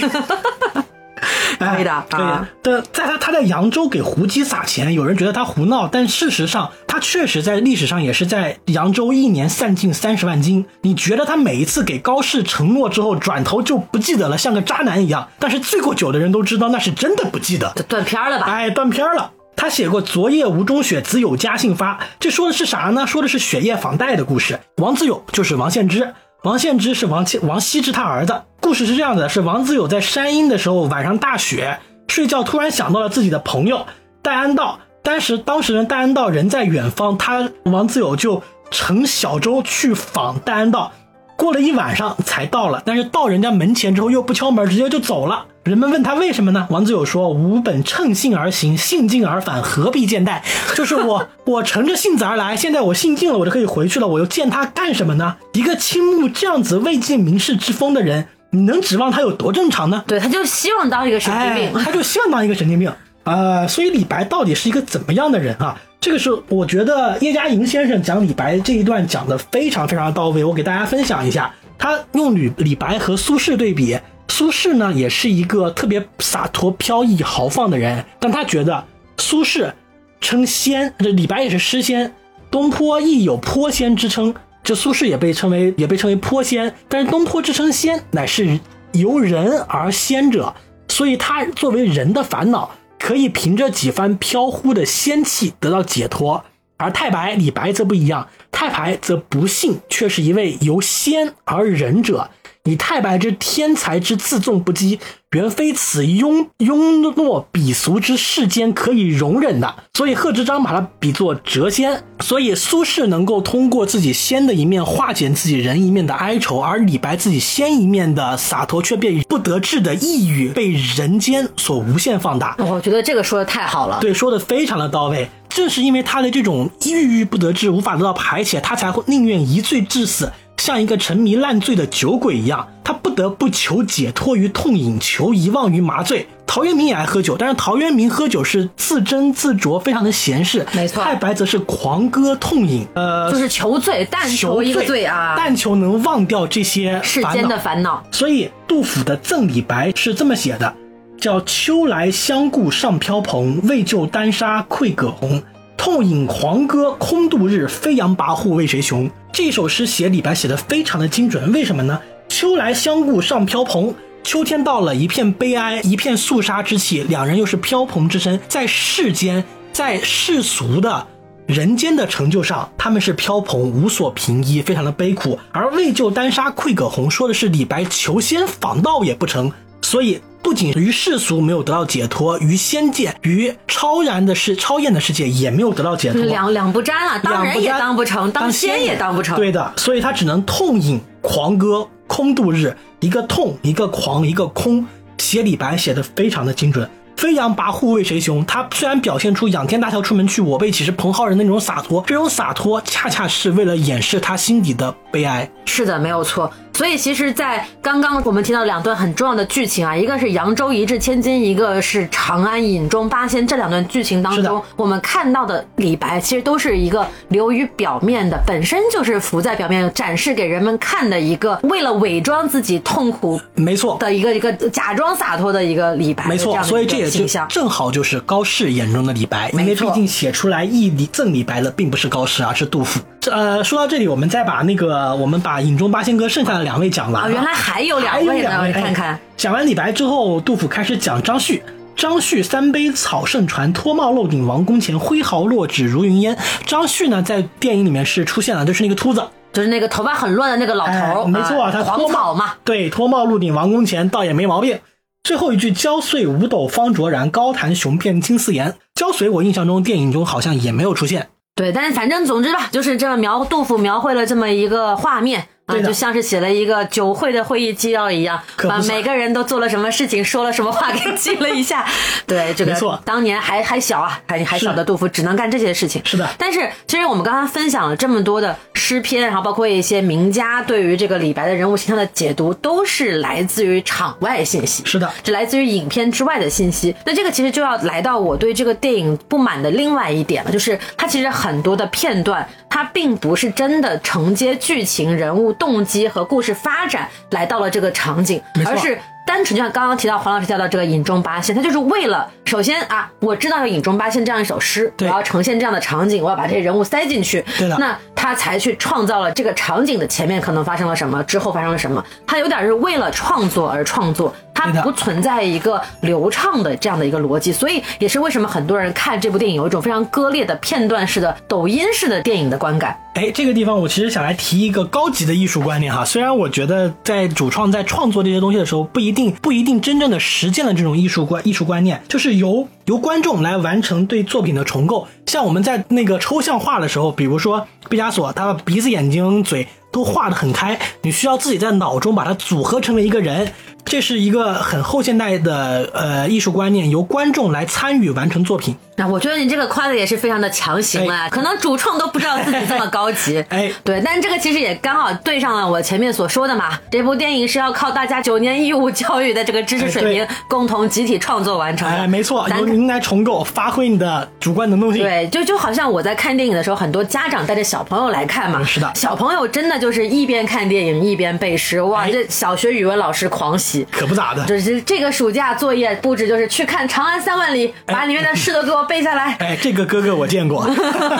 [1.59, 10.67] 可以的对啊的，在他他在扬州给胡姬撒钱，有人觉得他胡闹，但事实上他确实在历史上也是在扬州一年散尽三十万金。
[10.83, 15.29] 你觉得他每一次给高适承诺之后，转头就不记得了，像个渣男一样？
[15.39, 17.73] 但是醉过酒的人都知道，那是真的不记得。
[17.75, 18.47] 就断片了吧？
[18.47, 19.31] 哎，断片了。
[19.59, 23.07] 他写过“昨夜吴中雪，子有家信发”，这说的是啥呢？
[23.07, 24.61] 说的是雪夜访戴的故事。
[24.77, 26.13] 王子友就是王献之，
[26.47, 28.43] 王献之是王羲王羲之他儿子。
[28.61, 33.85] 故事是这样的：是王子友在山阴的时候，晚上大雪，睡觉突然想到了自己的朋友，
[34.23, 40.93] 戴安道，当时当时呢戴安道人在远方，他王子友就乘小舟去访戴安道，
[41.35, 45.47] 过了一晚上才到了，但是到人家门前之后又不敲门，直接就走了。
[45.67, 46.69] 人们问他为什么呢？
[46.71, 50.45] 王子友说：“吾本乘兴而行，兴尽而返，何必见戴？
[50.77, 55.35] 就是我， 我乘着性子而来，现在我兴尽了，我就可以回去了，我又见他干什么呢？
[55.55, 60.05] 一个倾慕这样子未尽名士之风的人，你能指望他有多正常呢？
[60.07, 61.73] 对，他就希望当一个神经病。
[61.75, 62.93] 哎，他就希望当一个神经病。
[63.25, 65.77] 呃，所以李白到底是一个怎么样的人啊？
[66.01, 71.53] 这个是我觉得叶嘉莹先生讲李白这一段讲的非常非常到位，我给大家分享一下。
[71.77, 78.85] 他用李李白和苏轼对比，苏轼呢也是一个特别洒脱、飘逸、豪放的人，但他觉得
[79.19, 79.73] 苏轼
[80.21, 82.13] 称仙，这李白也是诗仙，
[82.51, 88.59] 东坡亦有颇仙之称，这苏轼也被称为也被称为颇仙，但是东坡之称仙乃是
[88.93, 90.55] 由人而仙者，
[90.89, 92.71] 所以他作为人的烦恼。
[92.99, 96.45] 可以凭着几番飘忽的仙气得到解脱，
[96.79, 98.27] 而太白、李白则不一样。
[98.51, 102.31] 太白则不幸，却是一位由仙而人者。
[102.67, 104.99] 以太白之天才之自纵不羁，
[105.31, 109.75] 原非此庸庸懦鄙俗之世间可以容忍的。
[109.95, 112.03] 所以贺知章把他比作谪仙。
[112.21, 122.57] 所以苏轼能够通过自己仙的一面化解自己人一面的哀愁，而李白自己仙一面的洒脱却被不得志的抑郁被人间所无限放大。
[122.59, 125.29] 我觉得这个说的太好了，对，说的非常的到位。
[125.49, 130.31] 正是因为他的这种郁郁不得志，无法得到排解，他才会宁愿一醉致死。
[130.57, 136.27] 像一个沉迷烂醉的酒鬼一样，他不得不求解脱于痛饮，求遗忘于麻醉。
[136.47, 140.65] 陶渊明也爱喝酒，但是陶渊明喝酒是自斟自酌，非常的闲适。
[140.73, 148.03] 没错，太白则是狂歌痛饮，呃，就是求醉，但求一个醉啊，但求能忘掉这些世间的烦恼。
[148.11, 150.73] 所以杜甫的赠李白是这么写的，
[151.21, 155.43] 叫秋来相顾尚飘蓬，为救丹砂愧葛洪。
[155.87, 159.09] 痛饮狂歌空度日，飞扬跋扈为谁雄？
[159.33, 162.01] 这首诗写李白写的非常的精准，为什么呢？
[162.29, 163.95] 秋来相顾上飘蓬，
[164.25, 171.07] 秋天到了，一片悲哀，一片肃杀之气，两人又是飘蓬之身，在世间，在世俗的
[171.47, 175.39] 人间的成就上，他们是飘蓬，无所凭依，非常的悲苦。
[175.53, 180.21] 而为救丹砂愧葛洪，说的是李白求仙访道也不成，所以。
[180.47, 189.35] 不仅于世俗没有得到解脱，于仙界、于超然的世、超验的世界也没有得到解脱，两两不沾啊，当人也当不成，当仙也当不成。
[189.37, 192.77] 对的，所以他只能痛饮狂歌，空度日。
[193.01, 194.87] 一个痛，一个狂，一个空，
[195.19, 196.89] 写李白写的非常的精准。
[197.17, 198.45] 飞扬跋扈为谁雄？
[198.45, 205.51] 他虽然表现出仰天大笑出门去，我辈岂是蓬蒿人的那种洒脱，这种洒脱恰恰是为了掩饰他心底的悲哀。
[205.65, 206.49] 是的，没有错。
[206.77, 213.47] 所以其实，在刚刚我们提到两段很重要的剧情啊，一个是扬州一掷千金，一个是长安饮中八仙。
[213.47, 226.27] 这两段剧情当中，我们看到的李白其实都是一个流于表面的，本身就是浮在表面，展示给人们看的一个，为了伪装自己痛苦，没错的一个一个假装洒脱的一个李白。
[226.27, 233.01] 没错，所以这也就正好就是高适眼中的李白，因为毕竟写出来义李赠李白的并不是高适，而是杜甫。
[233.31, 237.25] 呃，说到这里，我们再把那个我们把影中八仙哥剩下的两位讲完。
[237.25, 239.19] 啊，原来还有两位呢，看看。
[239.37, 241.63] 讲完李白之后，杜甫开始讲张旭。
[241.97, 246.37] 张旭三杯草圣传，脱帽露顶王宫前，挥毫落纸如云烟。
[246.67, 251.25] 张旭呢，在电影里面是出现了，就是那个秃子，就是那个头发很乱的那个老头。
[251.25, 252.53] 没错，他黄草嘛。
[252.65, 254.79] 对，脱帽露顶王宫前，倒也没毛病。
[255.25, 258.75] 最后一句，焦遂五斗方卓然，高谈雄辩金丝言。
[258.95, 261.29] 焦遂，我印象中电影中好像也没有出现。
[261.57, 265.49] 对，但是反正总之吧，就是这么描杜甫描绘了这么一个画面。
[265.67, 271.85] 啊，就像是写了一个酒会的会议纪要一样，把每个人都做了什么事情、说了什么话给记了一下。
[272.25, 273.01] 对，这个没错。
[273.05, 276.01] 当年还还小啊，还还小的杜甫只能干这些事情。
[276.05, 276.29] 是的。
[276.39, 284.85] 但是其实我们刚刚分享了这么多的诗篇，然后包括一些名家对于这个李白的人物形象的解读，都是来自于场外信息。
[284.87, 286.95] 是的，是来自于影片之外的信息。
[287.05, 296.41] 那这个其实就要来到我对这个电影不满的另外一点了，就是它其实很多的片段，它并不是真的承接剧情、人物动机和故。
[296.47, 314.33] 事发展来到了这个场景，而是单纯就像刚刚提到黄老师提到这个《影中八仙》，他就是为了首先啊，我知道有《影中八仙》这样一首诗，我要呈现这样的场景，我要把这些人物塞进去，对的，那他才去创造了这个场景的前面可能发生了什么，之后发生了什么，他有点是为了创作而创作。
[314.57, 322.99] 它不存在一个流畅的这样的一个逻辑，所以也是为什么很多人看这部电影有一种非常割裂的片段式的抖音式的电影的观感。
[323.15, 326.05] 哎，这个地方我其实想来提一个高级的艺术观念哈。
[326.05, 335.07] 虽然我觉得在主创在创作这些东西的时候，不一定不一定真正的实践了这种艺术观艺术观念，就是由由观众来完成对作品的重构。
[335.27, 339.67] 像我们在那个抽象画的时候，比如说毕加索，他鼻子、眼睛、嘴
[339.97, 343.51] 都画得很开，你需要自己在脑中把它组合成为一个人。
[343.87, 348.77] 这是一个很后现代的呃艺术观念，由观众来参与完成作品。
[348.97, 353.45] 那我觉得你这个夸的也是非常的强行啊，可能主创都不知道自己这么高级。
[353.51, 361.97] 哎对，但这个其实也刚好对上了我前面所说的嘛，这部电影是要靠大家九年义务教育的这个知识水平共同集体创作完成的。
[361.97, 365.03] 哎，没错，咱由您来重构，发挥你的主观能动性。
[365.03, 373.87] 对，就就好像我在看电影的时候，很多家长带着小朋友来看嘛，嗯是的小朋友真的就是一边看电影一边背诗，哇，哎这小学语文老师狂喜。
[373.91, 374.45] 可不咋的。
[374.47, 379.35] 就是这个暑假作业布置，就是去看《长安三万里》，把里面的诗都给我背下来。
[379.35, 380.67] 哎，这个哥哥我见过。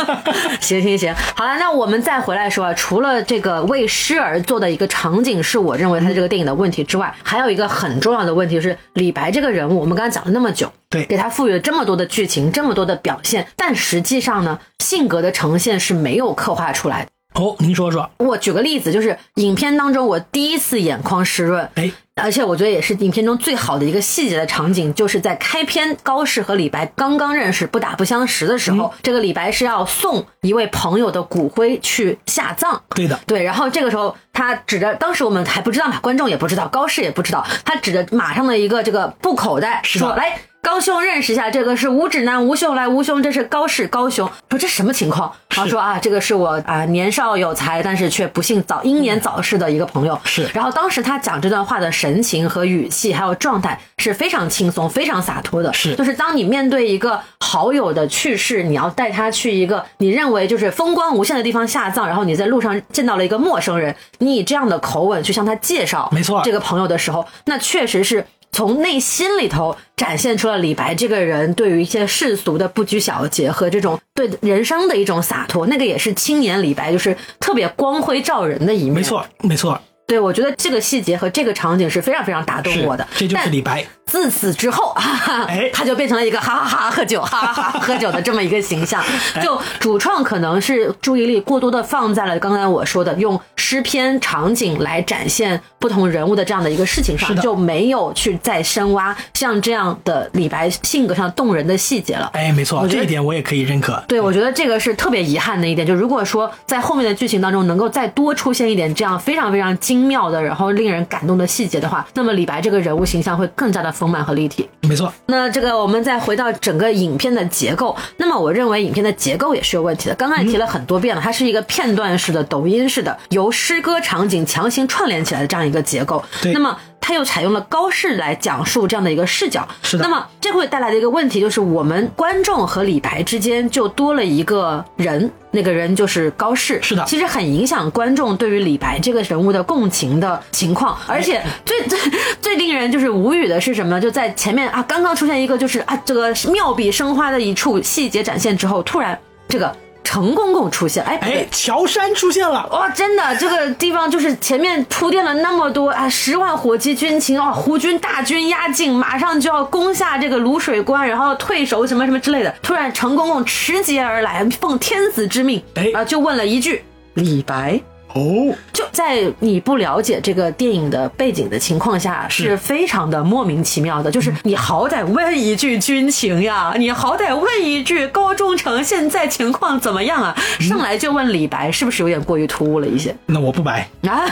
[0.61, 17.11] 行行行，好了，那我们再回来说啊，除了这个为诗而做的一个场景是我认为他这个电影的问题之外，还有一个很重要的问题是李白这个人物，我们刚才讲了那么久，对给他赋予了这么多的剧情，这么多的表现，但实际上呢，性格的呈现是没有刻画出来的。
[17.37, 18.11] 哦，您说说。
[18.19, 32.83] 我举个例子，就是影片当中我第一次眼眶湿润，哎，而且我觉得也是影片中最好的一个细节的场景，就是在开篇高适和李白刚刚认识、不打不相识的时候，这个李白是要送一位朋友的骨灰去下葬。
[32.95, 45.33] 对的，对，然后这个时候他指着，当时我们还不知道嘛，观众也不知道，高适也不知道，他指着马上的一个这个布口袋说：“来，高兄认识一下，这个是吴指南吴兄，来吴兄，这是高适高兄。”说这什么情况？
[45.51, 50.19] 然后说啊，这个是我啊年少有才，但是却不幸早英年早逝的一个朋友。
[50.25, 55.73] 是然后当时他讲这段话的神情和语气，还有状态是非常轻松、非常洒脱的。
[55.73, 68.27] 是就是当你面对一个好友的去世，你要带他去一个你认为就是风光无限的地方下葬，然后你在路上见到了一个陌生人，你以这样的口吻去向他介绍，没错这个朋友的时候，那确实是。
[68.57, 78.95] 从内心里头展现出了李白这个人对于一些世俗的不拘小节和这种对人生的一种洒脱，那个也是青年李白就是特别光辉照人的一面。
[78.95, 83.07] 没，错，没错，对我觉得这个细节和这个场景是非常非常打动我的。
[83.17, 83.85] 这就是但李白。
[84.07, 89.03] 自此之后，哈哈，哎他就变成了一个哈哈哈喝酒，哈哈哈喝酒的这么一个形象。
[89.35, 102.31] 哎就主创可能是注意力过多的放在了刚才我说的用诗篇场景来展现不同人物的这样的一个事情上，就没有去再深挖像这样的李白性格上动人的细节了。
[102.33, 104.01] 哎，没错，这一点我也可以认可。
[104.07, 105.85] 对，我觉得这个是特别遗憾的一点。
[105.85, 114.69] 就如果说在后面的剧情当中能够再多出现一点这样非常非常精妙的，然后令人感动的细节的话，那么李白这个人物形象会更加的丰满和立体。
[114.83, 120.15] 没错，那这个我们再回到整个影片的结构，那么我认为影片的结构也是有问题的。
[120.15, 126.23] 刚刚也提了很多遍了，它是一个片段式的、抖音式的，由诗歌场景强行串联起来的这样一个结构。
[126.41, 129.67] 对那么它又采用了高适来讲述这样的一个视角。
[129.83, 135.31] 是的那么这会带来的一个问题就是，我们观众和李白之间就多了一个人。
[135.53, 141.99] 那个人就是高适，是的其实很影响观众对于李白这个人物的共情的情况，而且最 最
[142.43, 143.99] 最令人就是无语的是什么呢？
[143.99, 149.75] 就在前面啊，刚刚出现一个就是啊，这个妙笔生花的一处细节展现之后，突然这个
[150.07, 152.65] 程公公出现，哎，哎，乔杉出现了。
[152.71, 162.55] 哇，真的，这个地方就是前面铺垫了那么多啊，十万火急军情啊，胡军大军压境，马上就要攻下这个泸水关，然后退守什么什么之类的。
[162.63, 167.81] 突然，程公公持节而来，奉天子之命，哎啊，就问了一句：“李白。”
[168.17, 174.11] 哦，就在你不了解这个电影的背景的情况下，是是非常的莫名其妙的。
[174.11, 180.35] 就是你好歹问一句军情呀，你好歹问一句高中城现在情况怎么样啊？
[180.61, 183.15] 上来就问李白，是不是有点过于突兀了一些？
[183.27, 184.25] 那我不白，啊，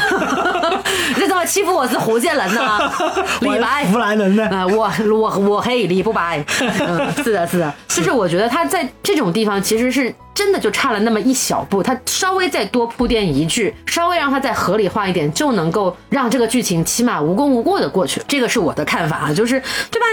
[1.16, 2.90] 这怎么欺负我是福建人呢？
[3.42, 4.48] 李白，湖南人呢？
[4.48, 18.20] 啊、我我我黑李不白，嗯，是的，是的，就是我觉得他在这种地方其实是真的就差了那么一小步，他稍微再多铺垫一句，稍微让他再合理化一点，就能够让这个剧情起码无功无过的过去。
[18.26, 20.06] 这个是我的看法啊，就是对吧？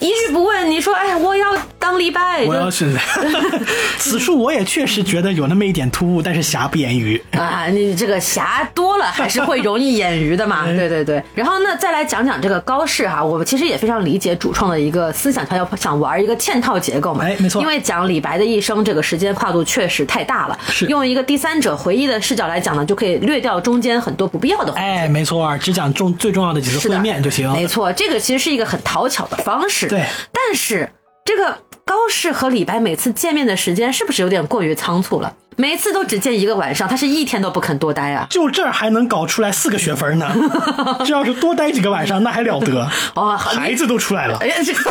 [0.00, 2.44] 你你一句不问，你说哎，我要当李白。
[2.46, 2.96] 我要是
[3.98, 7.66] 此处，我也确实觉得有那么一点突兀，但是瑕不掩瑜 啊。
[7.66, 10.64] 你这个瑕多了，还是会容易掩瑜的嘛？
[10.76, 11.22] 对对对。
[11.34, 17.24] 然后呢，再来讲讲这个高适哈，我其实也非常理解主创的一个思想，他要想玩一个嵌套结构嘛。
[17.24, 17.60] 哎，没错。
[17.60, 24.72] 因为讲李白的一生，这个时间跨度确实太大了，是用一个第三者回忆的视角来讲呢，就可以略掉中间很多不必要的。
[24.74, 27.50] 哎，没错，只讲重最重要的几次会面就行。
[27.52, 29.88] 没错，这个其实是一个很讨巧的方式。
[29.88, 30.90] 对，但是
[31.24, 35.34] 这个高适和李白每次见面的时间是不是有点过于仓促了？
[35.56, 38.26] 每次都只见一个晚上，他是一天都不肯多待啊！
[38.30, 40.30] 就这儿还能搞出来四个学分呢？
[41.04, 42.88] 这要是多待几个晚上，那还了得？
[43.14, 44.36] 哦，孩子都出来了！
[44.42, 44.90] 哎呀，这哥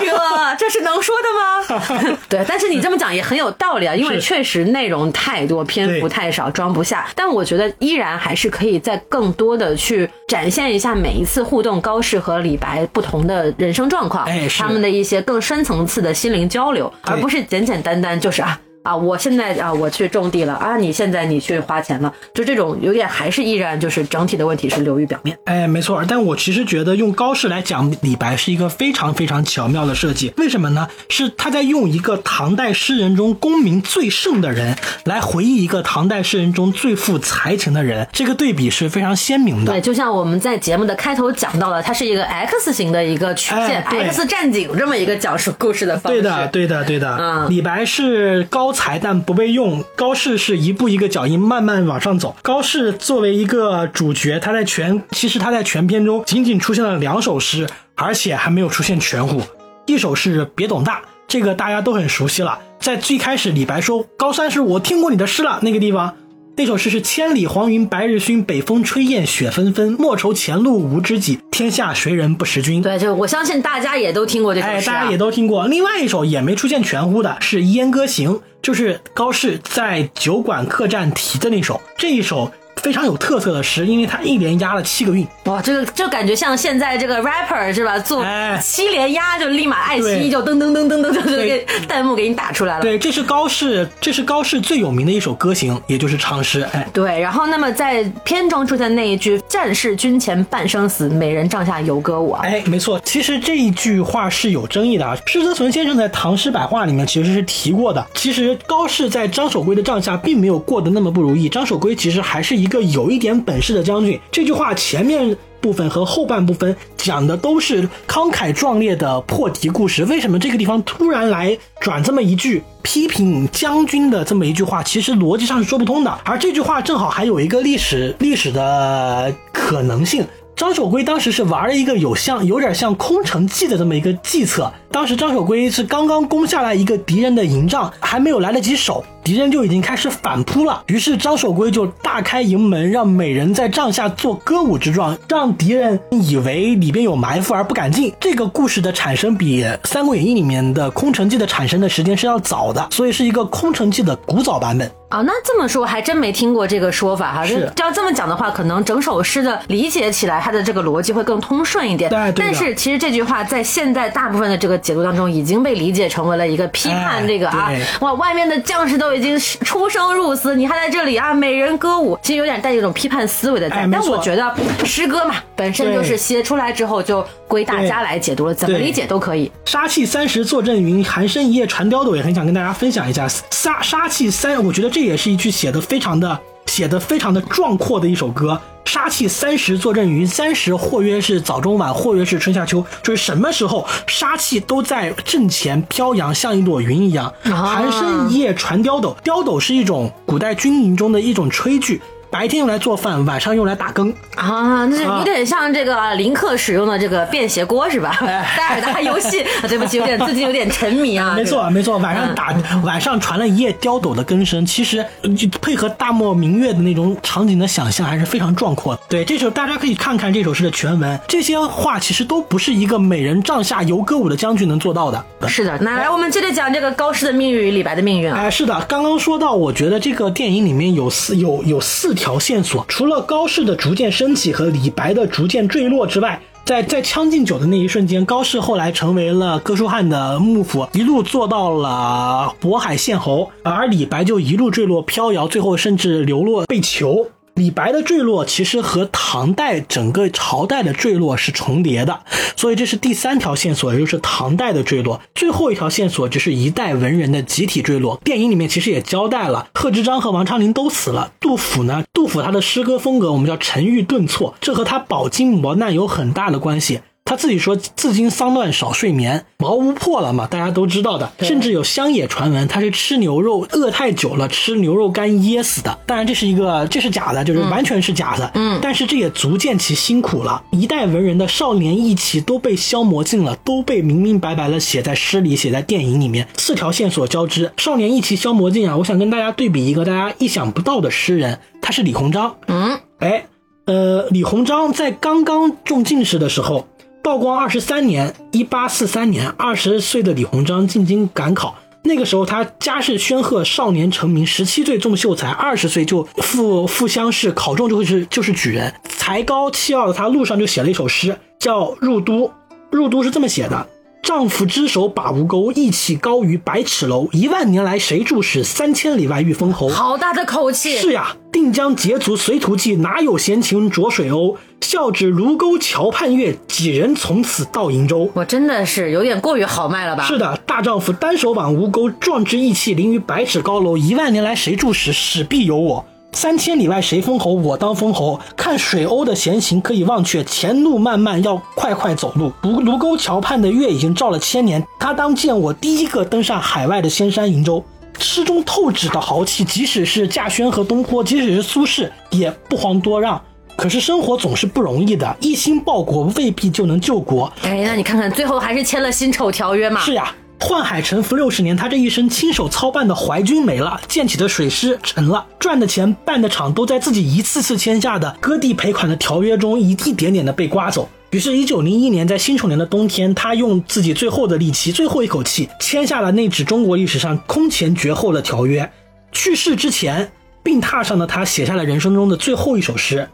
[0.58, 2.17] 这是能说的吗？
[2.30, 7.08] 对，但是你这么讲也很有道理啊，因为确实内容太多，篇幅太少，装不下。
[7.15, 18.59] 但我觉得依然还是可以再更多的去展现一下每一次互动高适和李白不同的人生状况，哎，他们的一些更深层次的心灵交流，而不是简简单单就是啊。
[18.84, 20.75] 啊，我现在啊，我去种地了啊！
[20.75, 25.38] 你现在你去花钱了，就这种有点还是依然就是整体的问题是流于表面。
[25.45, 26.03] 哎，没错。
[26.05, 30.34] 但我其实觉得用高适来讲李白是一个非常非常巧妙的设计。
[30.36, 30.89] 为什么呢？
[31.07, 34.75] 是他在用一个唐代诗人中功名最盛的人
[35.05, 39.71] 来回忆一个唐代诗人中最富才情的人，这个对比是非常鲜明的。
[39.71, 46.21] 对，就像我们在节目的开头讲到了，它是一个 X 型的一个曲线，X 战警这么一个讲述故事的方式。
[46.21, 47.17] 对的，对的，对的。
[47.17, 48.72] 嗯，李白是高。
[48.74, 52.36] 才但不被用，高适是一步一个脚印慢慢往上走。
[52.41, 57.65] 高适作为一个主角，他在全其实他在全篇中仅仅出现了两首诗，
[57.95, 59.41] 而且还没有出现全乎。
[59.86, 62.59] 一首是别董大，这个大家都很熟悉了。
[62.80, 66.15] 在最开始，李白说高三是我听过你的诗了，那个地方。
[66.56, 69.93] 那首诗是“千里黄云白日曛，北风吹雁雪纷纷。
[69.93, 74.74] 莫愁前路无知己，天下谁人不识君。”对，就我相信大家也都听过这首诗。
[74.74, 75.66] 哎，大家也都听过。
[75.68, 78.30] 另外一首也没出现全乎的是《燕歌行》，
[78.62, 81.82] 就是高适在酒馆客栈题的那首。
[81.97, 82.51] 这一首。
[82.82, 85.26] 非常有特色的诗，因为它一连押了七个韵。
[85.45, 87.97] 哇，这个就感觉像现在这个 rapper 是吧？
[87.99, 88.26] 做
[88.61, 92.82] 七连押就立马爱奇艺就噔噔噔噔噔噔就给弹幕给你打出来了。
[92.82, 96.67] 对，这是高适，这是高适最有名的一首歌行，也就是长诗。
[96.74, 97.19] 哎，对。
[97.19, 102.41] 然后，那么在片中出现那一句“战士军前半生死，美人帐下游歌舞”啊。
[102.43, 102.99] 哎，没错。
[103.03, 105.17] 其实这一句话是有争议的啊。
[105.26, 108.05] 施泽存先生在《唐诗百话》里面其实是提过的。
[108.13, 111.47] 其实高适在张守珪的帐下并没有过得那么不如意。
[111.47, 112.82] 张守珪其实还是一个。
[112.93, 124.84] 有一点本事的将军，这句话前面部分和后半部分讲的都是慷慨壮烈的破敌故事，为什么这个地方突然来转这么一句批评将军的这么一句话？
[124.84, 126.20] 其实逻辑上是说不通的。
[126.24, 130.26] 而这句话正好还有一个历史历史的可能性。
[130.55, 134.72] 张守珪当时是玩了一个有像有点像空城计的这么一个计策。
[134.91, 140.84] 当时张守珪是刚刚攻下来一个敌人的营帐，还没有来得及守，敌人就已经开始反扑了。
[140.88, 148.13] 于是张守珪就大开营门，让美人在帐下做歌舞之状，让敌人以为里边有埋伏而不敢进。
[148.19, 154.91] 这个故事的产生比《三国演义》里面的空城计的产生的时间是要早的，所以是一个空城计的古早版本。
[155.09, 157.45] 啊，那这么说还真没听过这个说法哈。
[157.45, 162.09] 是，要这么讲的话，可能整首诗的理解起来，它的这个逻辑会更通顺一点。
[162.09, 167.71] 对，但是其实这句话在现在大部分的这个解读当中，已经被理解成为了一个批判这个啊，
[168.01, 173.88] 哇，外面的将士都已经出生入死，你还在这里啊，美人歌舞，其实有点带一种批判思维的在。
[173.91, 179.51] 但我觉得诗歌嘛，本身就是写出来之后就归大家来解读了，怎么理解都可以。
[179.66, 185.80] 杀气三十坐镇云，寒声一夜传刁斗，也很想跟大家分享一下杀杀气三，我觉得这也是一句写的。
[185.80, 197.32] 非常的写的非常的壮阔的一首歌，杀气三十坐镇云，三十或曰是早中晚，或曰是春夏秋，就是什么时候杀气都在阵前飘扬，像一朵云一样。
[197.43, 202.01] 寒声一夜传刁斗，刁斗是一种古代军营中的一种炊具。
[202.34, 208.17] 白天用来做饭，晚上用来打更啊，那有点像这个林克使用的这个便携锅是吧？
[208.57, 211.36] 戴尔达游戏，对不起，有点最近有点沉迷啊。
[211.38, 212.51] 没错没错，晚上打，
[212.84, 215.05] 晚上传了一夜刁斗的更声，其实
[215.38, 219.01] 就配合大漠明月的那种场景的想象，还是非常壮阔的。
[219.07, 225.23] 对，这首大家可以看看这首诗的全文，这些话其实都不是一个美人帐下游歌舞的将军能做到的。
[225.47, 228.39] 是的，那来我们接着讲这个高适的命运与李白的命运啊。
[228.39, 232.39] 哎，是的，刚刚说到，我觉得这个电影里面有四有有四条。
[232.43, 247.28] 线索，除了高适的逐渐升起和李白的逐渐坠落之外，在在《将进酒》的那一瞬间，高适后来成为了哥舒翰的幕府，一路做到了渤海县侯，而李白就一路坠落飘摇，最后甚至流落被囚。
[247.56, 252.22] 李白的坠落其实和唐代整个朝代的坠落是重叠的，
[252.56, 255.22] 所以这是第三条线索，也就是唐代的坠落。
[255.36, 258.20] 最后一条线索就是一代文人的集体坠落。
[258.24, 261.32] 电影里面其实也交代了，贺知章和王昌龄都死了。
[261.39, 262.04] 杜甫呢？
[262.12, 267.01] 杜甫他的诗歌风格我们叫沉郁顿挫，这和他饱经磨难有很大的关系。
[267.26, 271.32] 他自己说：“自经丧乱少睡眠，茅屋破了嘛，大家都知道的。
[271.39, 275.97] 甚至有乡野传闻，他是吃牛肉饿太久了，吃牛肉干噎死的。
[276.05, 278.51] 当然这是一个，这是假的，就是完全是假的。
[278.55, 280.61] 嗯，但是这也足见其辛苦了。
[280.71, 286.47] 一代文人的少年义气都被消磨尽了，都被明明白白的写在诗里，写在电影里面。
[286.57, 288.97] 四条线索交织，少年意气消磨尽啊！
[288.97, 292.57] 我想跟大家对比一个大家意想不到的诗人，他是李鸿章。
[292.67, 293.45] 嗯，哎，
[293.86, 296.86] 呃，李鸿章在刚刚中进士的时候。
[297.24, 301.74] 曝光二十三年，一八四三年，二十岁的李鸿章进京赶考。
[302.03, 308.93] 那个时候他家世煊赫，少年成名，十七岁中秀才，二十岁就赴赴乡试，考中就会是就是举人。
[309.07, 312.47] 才高气傲的他，路上就写了一首诗，叫《入都》。
[312.91, 313.88] 入都是这么写的。
[314.24, 317.28] 丈夫之手把吴钩，意气高于百尺楼。
[317.34, 318.63] 一万年来谁住使？
[318.63, 319.89] 三千里外遇封侯。
[319.89, 320.97] 好大的口气！
[320.97, 324.55] 是呀，定将捷足随途骑，哪有闲情着水鸥？
[324.80, 328.32] 笑指卢沟桥畔月，几人从此到瀛洲？
[328.34, 330.24] 我真的是有点过于豪迈了吧？
[330.24, 333.97] 是的，大丈夫单手挽吴钩，壮志意气凌于百尺高楼。
[333.97, 335.11] 一万年来谁住使？
[335.11, 336.05] 使必有我。
[336.34, 337.53] 三千里外谁封侯？
[337.53, 338.39] 我当封侯。
[338.57, 342.51] 看水鸥的闲行可以忘却，前路漫漫要快快走路。
[342.63, 347.84] 卢卢沟桥畔的月已经照了千年，他当见我第一个登上海外的仙山瀛洲。
[348.19, 353.41] 诗中透指的豪气，即使是稼轩和东坡，即使是苏轼，也不遑多让。
[353.75, 357.51] 可是生活总是不容易的，一心报国未必就能救国。
[357.63, 359.99] 哎，那你看看，最后还是签了辛丑条约嘛？
[360.01, 360.34] 是呀。
[360.64, 371.09] 宦海沉浮六十年，他这一生亲手操办的淮军没了，建起的水师沉了，赚的钱办的厂都在自己一次次签下的割地赔款的条约中一一点点的被刮走。
[371.32, 378.89] 于是，一九零一年在辛丑年的冬天，他用自己最后的力气、最后一口气签下了那纸中国历史上空前绝后的条约。
[379.34, 380.32] 去世之前，
[380.64, 383.28] 病榻上的他写下了人生中的最后一首诗。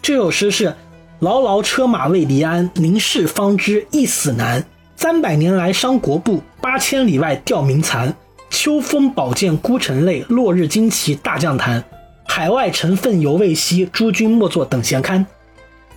[0.00, 0.72] 这首诗是：
[1.18, 4.64] 牢牢车马未离鞍，临事方知一死难。
[4.98, 8.16] 三百年来伤国步，八千里外吊民残。
[8.48, 11.84] 秋风宝剑孤城泪，落日旌旗大将坛。
[12.24, 15.26] 海外尘氛犹未息，诸君莫作等闲刊。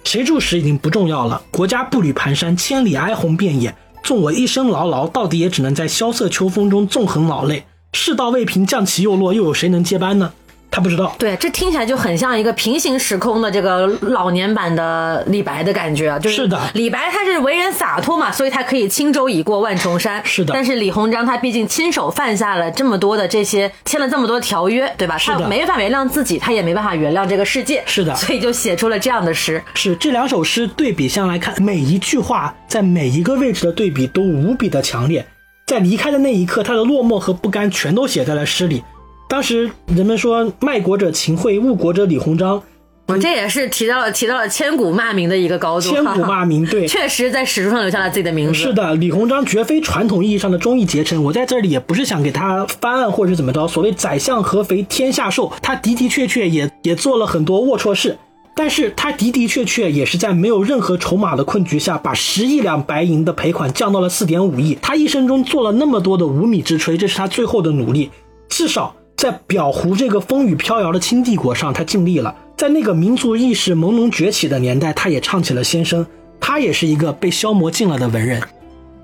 [0.04, 3.74] 谁注使已经不重要了，国家步履蹒跚，千里哀鸿遍野。
[4.04, 7.64] 纵我一生劳劳，到底也只能在萧瑟秋风中纵横老泪。
[7.93, 10.34] 世道未平，将旗又落，又有谁能接班呢？
[10.72, 20.53] 他不知道，对，这听起来就很像一个平行时空的这个老年版的李白的感觉啊，就是的，李白他是为人洒脱嘛，所以他可以轻舟已过万重山，是的。
[20.53, 25.17] 但是李鸿章他毕竟亲手犯下了这么多的这些，签了这么多条约，对吧？
[25.17, 28.13] 他没法原谅自己，他也没办法原谅这个世界，是的。
[28.15, 29.61] 所以就写出了这样的诗。
[29.74, 35.26] 是这两首诗对比相来看，每一句话在每一个位置的对比都无比的强烈，
[35.65, 38.84] 在离开的那一刻，他的落寞和不甘全都写在了诗里。
[39.30, 42.64] 当时人们说卖国者秦桧，误国者李鸿章。
[43.06, 45.88] 我这也是提到了提到了千古骂名的一个高度。
[45.88, 48.56] 千古骂名， 对，确实在史书上留下了自己的名字。
[48.56, 51.24] 是的，李鸿章绝非传统意义上的忠义节臣。
[51.24, 53.68] 我在这里也不是想给他翻案或者怎么着。
[53.68, 58.18] 所谓宰相合肥天下瘦，他的的确确也也做了很多龌龊事，
[58.56, 64.76] 但是他的的确确也是在没有任何筹码的困局下，把十亿两白银的赔款降到了四点五亿。
[64.82, 68.10] 他一生中做了那么多的无米之炊，这是他最后的努力，
[68.50, 68.96] 至少。
[69.20, 72.34] 在裱糊这个风雨飘摇的清帝国上，他尽力了。
[72.55, 76.07] 在那个民族意识朦胧崛起的年代，他也唱起了先声。
[76.39, 78.41] 他也是一个被消磨尽了的文人。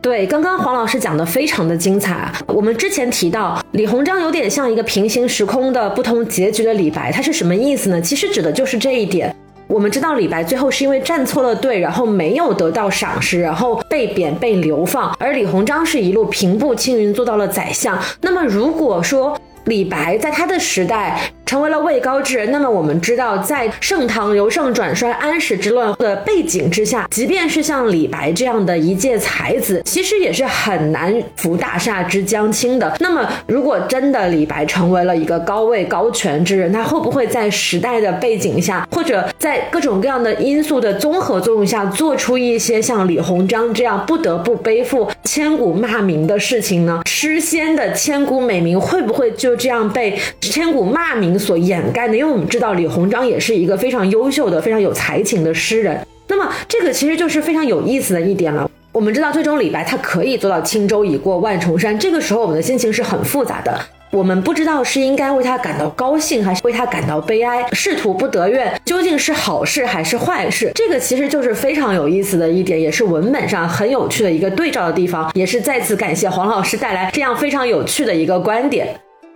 [0.01, 2.31] 对，刚刚黄老师讲的非常的精彩。
[2.47, 8.01] 我们之前提到李鸿章有点像一个平行时空的不同结局的李白，他是什么意思呢？
[8.01, 9.35] 其实指的就是这一点。
[9.67, 18.01] 我们知道李白最后是因为站错了队，然后没有得到赏识，然后被贬被流放，而李鸿章是一路平步青云做到了宰相。
[18.21, 21.34] 那么如果说，李白在他的时代。
[21.45, 22.51] 成为了位高之人。
[22.51, 32.95] 那么我们知道，在盛唐由盛转衰、安史之乱的背景之下，即便是像李白这样的一介才子，其实也是很难扶大厦之将倾的。
[32.99, 47.01] 那么，如果真的李白成为了一个高位高权之人，他会不会在时代的背景下，或者在各种各样的因素的综合作用下，做出一些像李鸿章这样不得不背负千古骂名的事情呢？
[47.05, 51.34] 诗仙的千古美名会不会就这样被千古骂名？
[51.37, 56.05] 所掩盖的，因为我们知道李鸿章也是一个非常优秀的、非常有才情的诗人。
[56.27, 58.69] 那么，这个其实就是非常有意思的一点了。
[58.91, 61.97] 我们知道，最终李白他可以做到轻舟已过万重山。
[61.99, 63.79] 这个时候，我们的心情是很复杂的。
[64.11, 67.65] 我们不知道是应该为他感到高兴，还是为他感到悲哀。
[67.73, 70.71] 仕途不得愿，究竟是好事还是坏事？
[70.73, 75.29] 这个其实就是非常有意思的一点，也是文本上很有趣的一个对照的地方。
[75.33, 78.87] 也是再次感谢黄老师带来这样非常有趣的一个观点。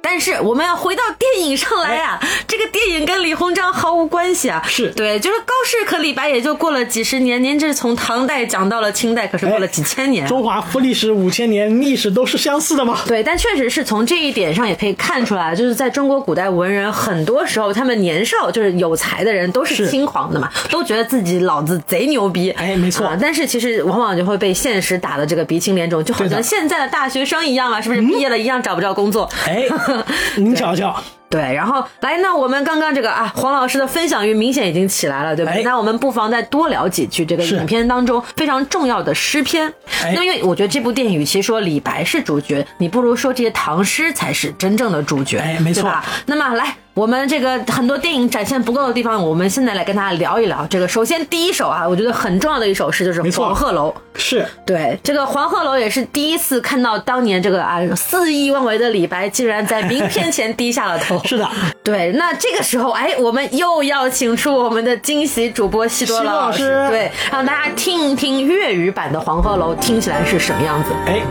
[0.02, 4.64] 但是我们要回到电影上来呀、这个电影跟李鸿章毫无关系啊。
[4.68, 10.26] 是对，就是高适和李白也就过了几十年，您这是从唐代讲到了清代，可是过了几千年。
[10.28, 13.00] 中华历史五千年，历史都是相似的嘛。
[13.08, 22.50] 对，但确实是从这一点上也可以看出来，就是在中国古代文人很多时候，他们年少就是有才的人都是是轻狂的嘛，都觉得自己老子贼牛逼。
[22.52, 28.02] 哎没错啊但是其实往往就会被现实打的这个鼻青脸肿，就好像现在的大学生一样啊，是不是？
[28.02, 29.30] 毕业了一样找不着工作。
[29.45, 29.66] 哎，
[30.38, 30.96] 您瞧瞧，
[31.30, 35.51] 对，然后来，那我们刚刚这个啊，黄老师的分享欲明显已经起来了，对吧？
[35.51, 39.71] 哎那我们不妨再多聊几句这个影片当中非常重要的诗篇。
[40.01, 46.05] 哎那因为我觉得这部电影与其说李白是主角，你不如说这些唐诗才是真正的主角，哎没错对吧？
[46.25, 46.75] 那么来。
[46.95, 50.67] 我们这个很多电影展现不够的地方，我们现在来跟大家聊一聊。
[50.69, 53.89] 这个首先第一首啊，我觉得很重要的一首诗就是《黄鹤楼》。
[54.19, 61.18] 是对，这个黄鹤楼也是第一次看到当年这个啊肆意妄为的李白，竟然在名篇前 低下了头。
[61.24, 61.49] 是的，
[61.84, 70.91] 对，那这个时候，哎，我们又要请出我们的惊喜主播西多老老师对，让大家听一听粤语版的《黄鹤楼》听起来是什么样子。
[71.05, 71.22] 哎，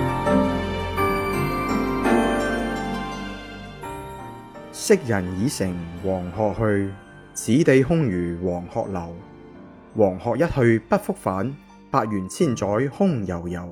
[4.73, 5.75] 昔人已乘
[6.05, 6.93] 黃鶴去，
[7.35, 9.15] 此地空餘黃鶴樓。
[9.97, 11.57] 黃鶴一去不復返，
[11.91, 13.63] 百元千載空悠悠。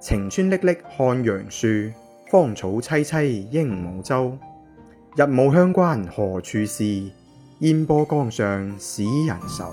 [0.00, 1.92] 晴川歷歷漢陽樹，
[2.30, 4.36] 芳草萋萋鸚鵡洲。
[5.18, 6.84] 日暮乡关何处是？
[7.60, 9.64] 烟波江上使人愁。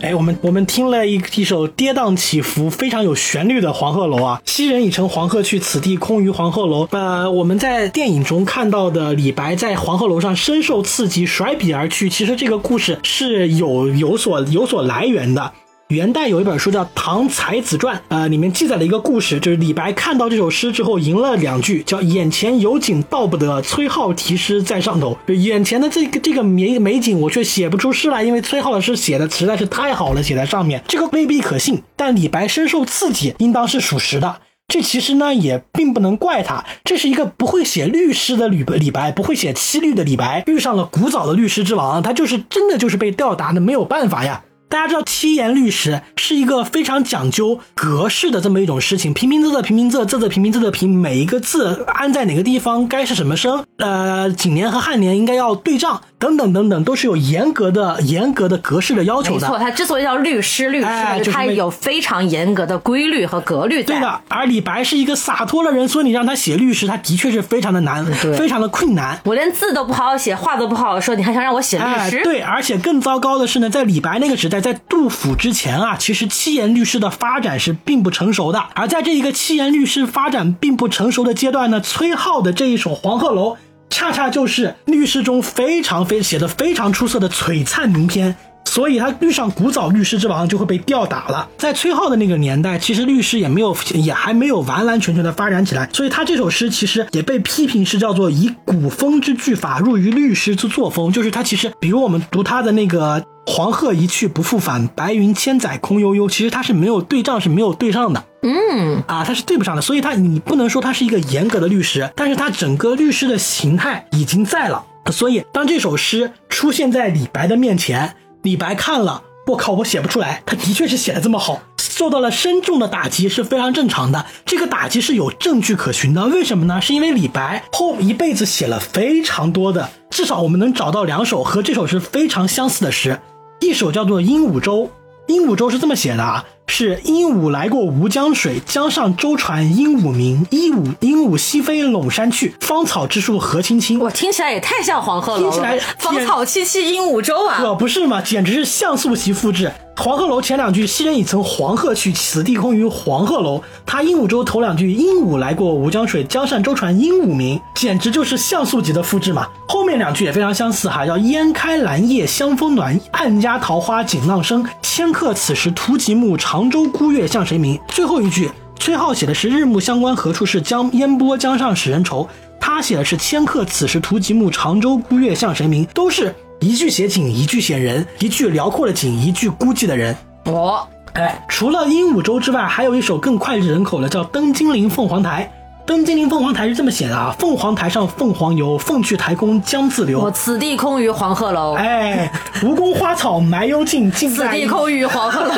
[0.00, 6.88] 哎，我们我们听了一一首跌宕起伏、非常有旋律的《黄鹤楼》啊，昔人已乘黄鹤去，此地空余黄鹤楼。
[6.90, 12.10] 呃，我们在电影中看到的李白在黄鹤楼上深受刺激，甩笔而去。
[12.10, 15.52] 其实这个故事是有有所有所来源的。
[15.92, 25.16] 元代有一本书叫《唐才子传》，呃，里面记载了一个故事，就是李白看到这首诗之后吟了两句，叫“眼前有景道不得，崔颢题诗在上头”。
[25.28, 31.82] 眼前的这个这个美美景，我却写不出诗来，因为崔颢的诗写的实在是太好了，写在上面，这个未必可信。
[31.94, 34.40] 但李白深受刺激，应当是属实的。
[34.68, 44.42] 这其实呢也并不能怪他，这是一个不会写律诗的李李白，不会写七律的李白，遇上了古早的律诗之王，他就是真的就是被吊打的，没有办法呀。
[44.72, 59.46] 大家知道七言律诗是一个非常讲究格式的这么一种事情，平平仄仄平平仄，仄仄平平仄仄平，每一个字安在哪个地方，该是什么声，呃，景年和颔联应该要对仗，等等等等，都是有严格的严格的格式的要求的。
[59.46, 63.96] 没错，它之所以叫律诗，律诗呢，哎就是它有非常严格的规律和格律在。
[63.96, 69.20] 对的，而李白是一个洒脱的人，所以你让他写律诗，他的确是非常的难，对非常的困难。
[69.26, 72.22] 我连字都不好好写，话都不好好说，你还想让我写律哎，诗？
[72.24, 78.64] 对，而且更糟糕的是呢，在李白那个时代，在杜甫之前啊，其实七言律诗的发展是并不成熟的。
[78.74, 83.54] 而在这一个七言律诗发展并不成熟的阶段呢，崔颢的这一首《黄鹤楼》，
[83.90, 88.34] 恰恰就是律诗中非常非写的非常出色的璀璨名篇。
[88.64, 91.48] 所以他遇上古早律师之王就会被吊打了。
[91.58, 103.22] 在崔颢的那个年代，其实律师也没有也还没有完完全全的发展起来，所以他这首诗其实也被批评是叫做以古风之句法入于律师之作风，就是他其实比如我们读他的那个。
[103.44, 106.28] 黄鹤一去不复返，白云千载空悠悠。
[106.28, 108.24] 其实它是没有对仗，是没有对上的。
[108.44, 114.84] 嗯，啊，它是对不上的，所以它你不能说它是一个严格的律师，但是它整个律师的形态已经在了。
[115.10, 120.42] 所以当这首诗出现在李白的面前，李白看了，我靠，我写不出来。
[120.44, 124.26] 他的确是写的这么好，受到了深重的打击是非常正常的。
[124.44, 126.80] 这个打击是有证据可循的，为什么呢？
[126.80, 133.20] 是因为李白后一辈子写了非常多的，至少我们能找到两首和这首诗非常相似的诗，
[133.60, 134.90] 一首叫做《鹦鹉洲》。
[135.32, 140.46] 鹦鹉洲是这么写的啊，是鹦鹉来过吴江水，江上舟船鹦鹉鸣。
[140.48, 144.00] 鹦鹉鹦鹉西飞陇山去，芳草之树何青青。
[144.00, 147.58] 我听起来也太像黄鹤楼了，听起来芳草萋萋鹦鹉洲啊。
[147.58, 149.70] 可不是嘛，简直是像素级复制。
[149.94, 159.46] 黄鹤楼前两句“昔人已乘黄鹤去，此地空余黄鹤楼”，他鹦鹉洲头两句“鹦鹉来过吴江水，江上舟船鹦鹉鸣”，简直就是像素级的复制嘛。
[159.68, 164.66] 后面两句也非常相似哈，叫“烟开兰叶香风暖，暗家桃花锦浪生。
[164.80, 168.48] 迁客此时图极目，常州孤月向谁明？”最后一句，
[168.78, 172.28] 崔颢写的是“日暮乡关何处是，江烟波江上使人愁”，
[172.60, 176.32] 他写的是“迁客此时图极目，常州孤月向谁明”，都是。
[176.60, 180.16] 一句写景，一句写人，一句辽阔的景，一句孤寂的人。
[180.44, 185.52] 哦，哎，除了鹦鹉洲之外，还有一首更脍炙人口的，叫《登金陵凤凰台》。
[185.84, 190.30] 登金陵凤凰台是这么写的啊：凤凰台上凤凰游，凤去台空江自我流。
[190.30, 192.30] 此地空余黄鹤楼，哎，
[192.60, 195.54] 蜈蚣花草埋幽径，尽此地空余黄鹤楼。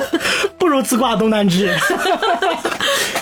[0.56, 1.76] 不如自挂东南枝。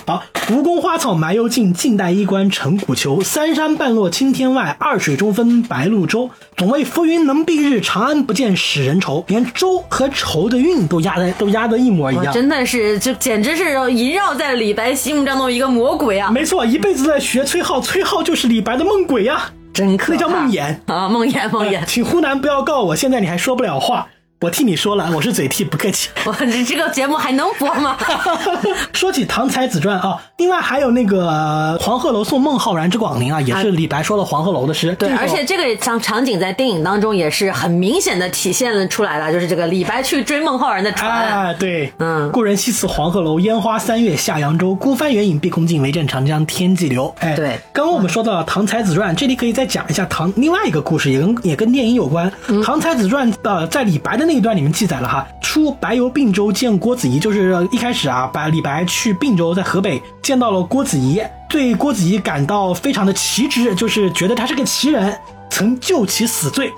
[0.06, 3.22] 好，蜈蚣花草埋幽径，晋代衣冠成古丘。
[3.22, 6.28] 三山半落青天外，二水中分白鹭洲。
[6.58, 9.24] 总谓浮云能蔽日，长安不见使人愁。
[9.28, 12.30] 连舟和愁的韵都压的都压得一模一样。
[12.34, 16.30] 真的是，就简直是萦绕在李白心目当中一个魔鬼啊！
[16.30, 20.76] 没错，一辈子在学崔颢，崔颢就是李白的梦鬼呀、真可那叫梦魇。
[20.84, 21.82] 啊，梦魇梦魇。
[21.86, 24.06] 请湖南不要告我，现在你还说不了话，
[24.44, 26.10] 我替你说了，我是嘴替，不客气。
[26.26, 27.96] 我这这个节目还能播吗？
[28.92, 34.94] 说起《唐才子传》啊，另外还有那个呃黄鹤楼送孟浩然之广陵啊，也是李白说了黄鹤楼的诗。
[34.96, 41.10] 对，而且这个场场景在电影当中也是很明显的体现了出来了，就是这个李白去追孟浩然的船。
[41.10, 44.74] 哎，对，嗯故人西辞黄鹤楼，烟花三月下扬州。
[44.74, 47.14] 孤帆远影碧空尽，唯见长江天际流。
[47.20, 52.30] 哎，对刚刚我们说到了《唐才子传》，这里可以再讲一下唐另外一个故事，也跟也跟电影有关。
[52.48, 65.16] 嗯唐才子传》呃，在李白的那一段里面记载了哈，出白游并州见郭子仪，就是一开始啊，把李白去并州，在河北见到了郭子仪，对郭子仪感到非常的奇之，就是觉得他是个奇人，
[65.50, 66.72] 曾救其死罪。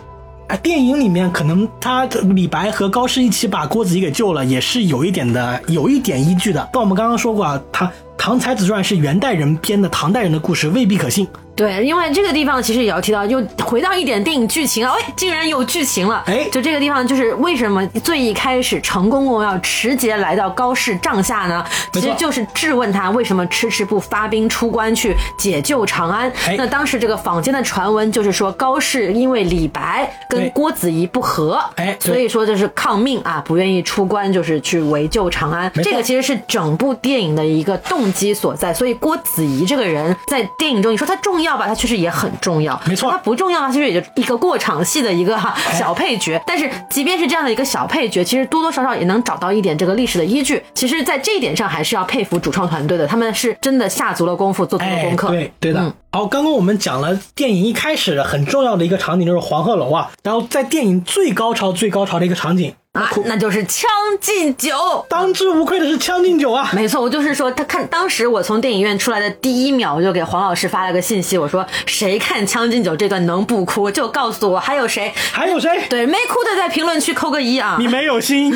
[0.48, 6.68] 啊，电影里面可能他李白和高适一起把郭子仪给救了，也是有一点的，有一点依据的。
[6.72, 7.86] 但我们刚刚说过啊，他
[8.18, 11.26] 《唐才子传》是元代人编的唐代人的故事，未必可信。
[11.54, 21.64] 对，因为这个地方其实也要提到，又回到一点电影剧情啊，哎，竟然有剧情了，哎就这个地方就是为什么最一开始程公公要持节来到高适帐下呢？
[21.94, 26.30] 其实就是质问他为什么迟迟不发兵出关去解救长安。
[26.46, 35.72] 哎那当时这个坊间的传闻就是说，高适因为李白跟郭子仪不和，哎所以说就是抗命啊，不愿意出关，就是去围救长安。
[35.82, 38.72] 这个其实是整部电影的一个动机所在。
[38.72, 42.80] 所以郭子仪这个人在电影中，你说他重要吧，他确实也很重要。
[42.86, 46.40] 没错他不重要吧，其实也就一个过场戏的一个哈小配角。
[46.46, 50.62] 但是即便是这样的一个小配角，其实多多少少也能找到一点这个历史的依据。
[50.74, 55.28] 其实，在这一点上还是要佩服主创团队的，他们是真的下足了功夫，做足了哎，功课。
[55.28, 55.80] 对对的。
[55.80, 63.90] 嗯好，刚刚我们讲了电影一开始很重要的一个场景就是黄鹤楼啊，然后在电影最高潮最高潮的一个场景啊，那就是《将
[64.20, 64.74] 进酒》。
[65.08, 66.70] 当之无愧的是《将进酒》啊。
[66.72, 75.12] 没错，我就是说，他看当时我从电影院出来的第一秒，我就给黄老师发了个信息，我说谁看《将进酒》这段能不哭，就告诉我，还有谁？
[75.32, 75.70] 还有谁？
[75.90, 77.76] 对，没哭的在评论区扣个一啊！
[77.78, 78.50] 你没有心。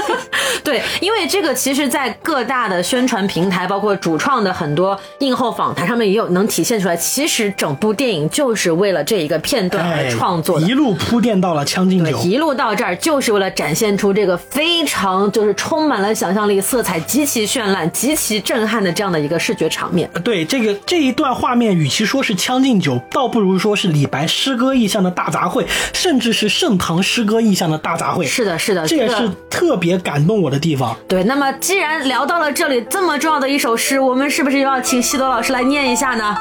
[0.64, 6.96] 对，因为这个其实，在各大的宣传平台，包括主创的很多映后访谈上面也有能体现出来。
[6.96, 10.64] 其实整部电影就是为了这一个片段而创作的。
[10.64, 12.16] 哎一路铺垫到了《将进酒》。
[12.22, 20.08] 一路到这儿，就是为了展现出这个非常就是充满了想象力、色彩极其绚烂、极其震撼的这样的一个视觉场面。
[20.22, 28.24] 对这个这一段画面，与其说是《将进酒》，倒不如说是李白诗歌意象的大杂烩，甚至是盛唐诗歌意象的大杂烩。
[28.24, 30.96] 是的，是的，这也是特别感动我的地方。
[31.08, 31.24] 对。
[31.24, 36.36] 那么，既然聊到了这里，这么重要的一首诗，我们是不是又要请西多老师来念一下呢？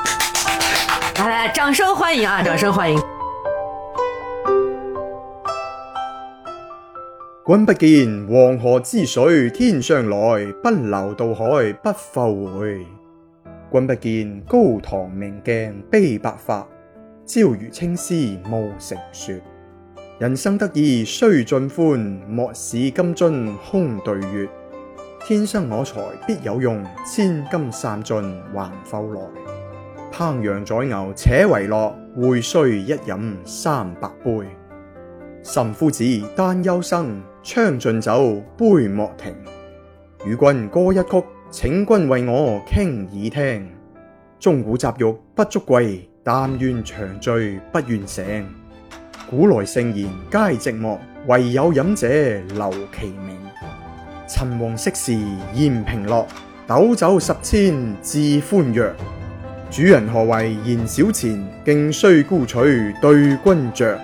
[1.20, 2.42] 来来，掌声欢迎啊！
[2.44, 3.23] 掌声欢迎。
[7.46, 12.88] 君不見黃河之水天上來，不流到海不復回。
[13.70, 16.64] 君不見高堂明鏡悲白髮，
[17.26, 19.42] 朝如青絲暮成雪。
[20.20, 24.48] 人生得意須盡歡，莫使金樽空對月。
[25.26, 28.24] 天生我材必有用，千金散盡
[28.54, 29.22] 還復來。
[30.14, 34.48] 烹羊宰牛且為樂，會須一飲三百杯。
[35.44, 36.06] 岑夫子，
[36.38, 39.36] 丹丘生，将进酒，杯莫停。
[40.26, 43.70] 与君歌一曲，請君為我傾耳聽。
[44.40, 48.48] 鐘鼓雜玉不足貴，但願長醉不願醒。
[49.30, 52.08] 古來聖賢皆寂寞，唯有飲者
[52.56, 53.38] 留其名。
[54.26, 55.14] 陳王昔時
[55.54, 56.26] 宴平樂，
[56.66, 58.92] 斗酒十千自歡躍。
[59.70, 63.98] 主人何為言少錢，徑須沽取對君酌。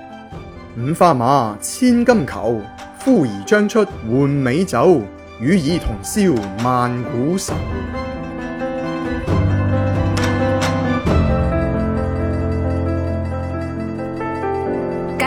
[0.77, 2.61] 五花馬，千金裘，
[3.01, 5.01] 呼兒將出换美酒，
[5.39, 6.33] 与尔同销
[6.63, 7.53] 万古愁。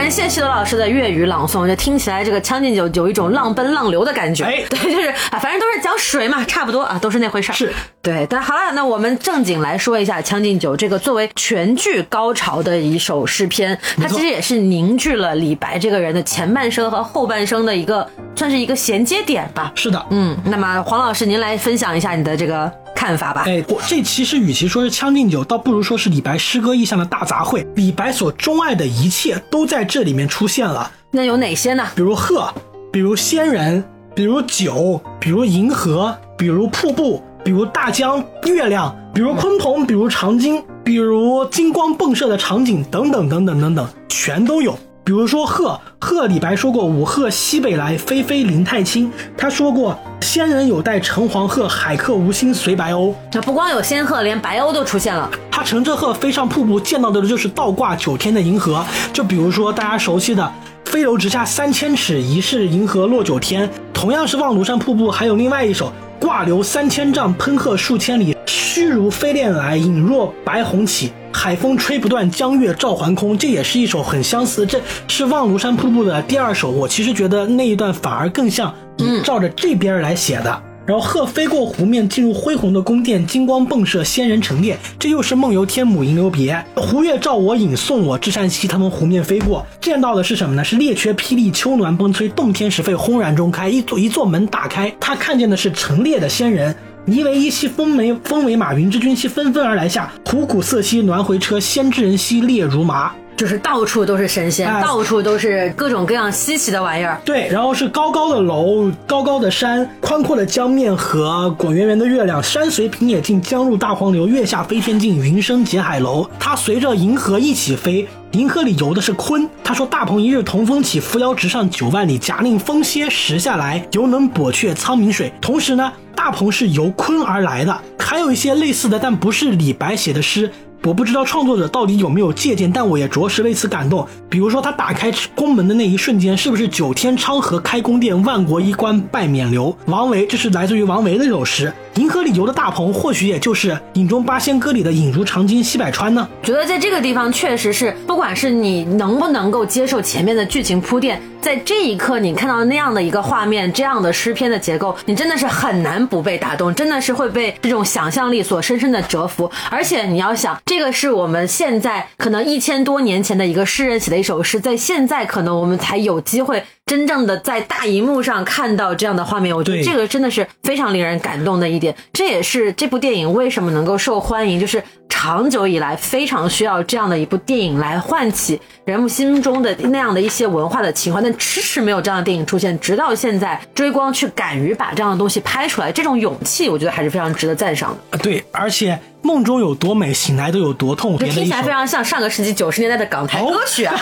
[0.03, 4.43] 感感谢西多老师的粤语朗诵，就听起来这个《将进酒》有一种浪奔浪流的感觉。
[4.45, 7.55] 哎对，就是啊，反正都是讲水嘛，差不多啊，都是那回事儿。
[7.55, 7.73] 是
[8.03, 19.71] 对，但好了，那我们正经来说一下《将进酒》这个作为全剧高潮的一首诗篇，它其实也是凝聚了李白这个人的前半生和后半生的一个，算是一个衔接点吧。
[19.77, 23.43] 是的，嗯，那么黄老师，您来分享一下你的这个看法吧。
[23.47, 27.67] 哎，我这其实与其说是《将进酒》，倒不如说是李白诗歌意象的大杂烩。
[27.75, 31.87] 李白所钟爱的一切都在这里面出现了，那有哪些呢？
[31.95, 32.53] 比如鹤，
[32.93, 33.83] 比如仙人，
[34.15, 44.79] 比如酒，比如银河，比如瀑布，比如大江、月亮，比如鲲鹏，比如长鲸，比如金光迸射的场景，等等等等等等，全都有。
[45.05, 49.11] 比如说鹤，鹤李白说过“五鹤西北来，飞飞林太清”。
[49.37, 53.13] 他说过“仙人有待乘黄鹤，海客无心随白鸥”。
[53.33, 55.29] 那不光有仙鹤，连白鸥都出现了。
[55.51, 58.85] 他乘着鹤飞上瀑布，见到的就是倒挂九天的银河。
[59.13, 60.53] 就比如说大家熟悉的
[60.85, 71.13] “飞流直下三千尺，疑是银河落九天”，同样是望庐山瀑布，还有另外一首“挂流三千丈，喷鹤数千里，虚如飞练来，影若白虹起”。
[71.35, 74.67] 海风吹不断，江月照还空，这也是一首很相似。
[74.67, 74.79] 这
[75.09, 80.63] 是望庐山瀑布的第二首，我其实觉得那一段反而更像以照着这边来写的。
[80.85, 84.77] 然后鹤飞过湖面，进入恢宏的宫殿，金光迸射，仙人陈列。
[84.99, 86.61] 这又是梦游天母吟留别。
[86.75, 88.67] 湖月照我影，送我至善西。
[88.67, 90.65] 他们湖面飞过，见到的是什么呢？
[90.65, 93.69] 是列缺霹雳，秋暖风吹，洞天石沸，轰然中开。
[93.69, 96.75] 一座一座门打开，他看见的是陈列的仙人。
[97.05, 100.13] 尼为衣兮风为风为马，云之君兮纷纷而来下。
[100.25, 103.13] 虎鼓瑟兮鸾回车，仙之人兮列如麻。
[103.37, 107.21] 就是到处都是神仙，哎到处都是各种各样稀奇的玩意儿。
[107.25, 112.43] 对，然后是高高的楼，高高的山，宽阔的江面和滚圆圆的月亮。
[112.43, 114.29] 山随平野尽，江入大黄流。
[114.29, 116.29] 月下飞天镜，云生结海楼。
[116.39, 119.49] 它随着银河一起飞，银河里游的是鲲。
[119.65, 122.19] 他说：“大鹏一日同风起，扶摇直上九万里。
[122.19, 127.77] 假令风歇时下来，犹能簸却苍溟水。”同时呢，大鹏是由鲲而来的。
[127.99, 130.51] 还有一些类似的，但不是李白写的诗。
[130.85, 134.05] 我不知道创作者到底有没有借鉴，但我也着实为此感动。
[134.29, 139.75] 比如说，他打开宫门的那一瞬间，是不是九天昌河开宫殿，万国衣冠拜冕旒？
[139.87, 141.73] 王维，这是来自于王维的一首诗。
[141.97, 146.27] 银河里游的大鹏，或许也就是《饮中八仙歌》里的“影如长鲸西百川”呢？
[146.43, 159.51] 觉得在这个地方确实是，不管是你能不能够接受前面的剧情铺垫，在这一刻你看到那样的一个画面，这样的诗篇的结构，你真的是很难不被打动，真的是会被这种想象力所深深的折服。
[159.71, 166.65] 而且你要想，这个是我们现在可能一千多年前的一个诗人写的一首诗，在现在可能我们才有机会。
[166.93, 171.97] 真正的在大荧幕上看到这样的画面，我觉得这个真的是非常令人感动的一点。
[172.13, 188.19] 这也是这部电影为什么能够受欢迎，就是长久以来非常需要这样的一部电影来唤起人们心中的那样的一些文化的情怀，但迟迟没有这样的电影出现，直到现在追光去敢于把这样的东西拍出来，这种勇气，我觉得还是非常值得赞赏的。
[188.19, 191.17] 啊，对，而且梦中有多美，醒来都有多痛。
[191.19, 193.95] 这听起来非常像上个世纪九十年代的港台歌曲啊，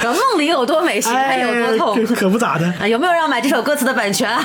[0.00, 1.96] 然 后梦里有多美，醒来有多痛。
[1.96, 2.66] 哎可不咋的。
[2.80, 4.42] 啊，有没有人要买这首歌词的版权啊？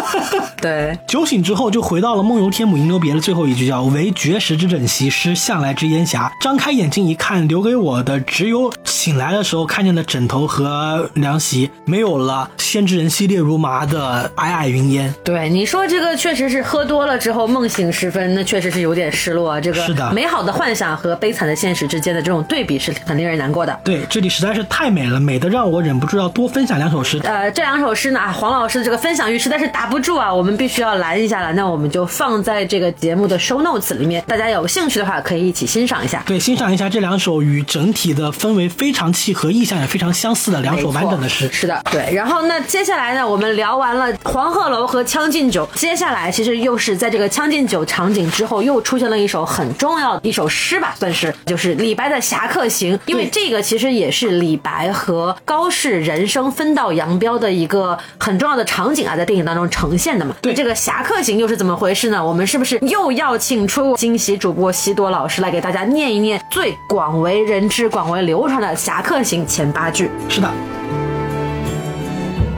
[0.60, 6.30] 对，酒醒之后，就回到了“梦游天母吟留别”的最后一句，叫“唯绝食之枕席，失向来之烟霞”。
[6.40, 15.14] 张开眼睛一看，留给我的只有醒来的时候看见的枕头和凉席，没有了“先知人兮烈如麻”的皑皑云烟。
[15.24, 19.62] 对，你说这个确实是喝多了之后梦醒时分，那确实是有点失落啊。
[19.62, 23.78] 这个是的美好的幻想和悲惨的现实之间的这种对比是很令人难过的。
[23.84, 27.20] 对，这里实在是太美了，美得让我忍不住要多分享两首诗。
[27.24, 31.52] 呃，这两首诗呢，啊黄老师的这个分享欲实在是打不住啊，我们必须要拦一下了。
[31.52, 36.22] 那我们就放在这个节目的 show notes 里面，大家有兴趣的话可以一起欣赏一下。
[36.26, 41.48] 对，欣赏一下这两首与整体的氛围非常契合、意象也非常相似的两首完整的诗。
[41.52, 42.14] 是的，对。
[42.14, 60.34] 然后那接下来呢，我们聊完了黄鹤楼和《将进酒》，接下来其实又是在这个《将进酒》场景之后，又出现了一首很重要的一首诗吧，算是就是李白的《侠客行》，因为这个其实也是李白和高适人生分道扬镳的一个很重要的场景啊，在电影当中呈现的嘛。
[60.40, 62.24] 对这个《侠客行》又是怎么回事呢？
[62.24, 70.08] 我们是不是又要请出惊喜主播西多老师来给大家念一念最广为人知、广为流传的《侠客行》前八句？
[70.28, 70.48] 是的，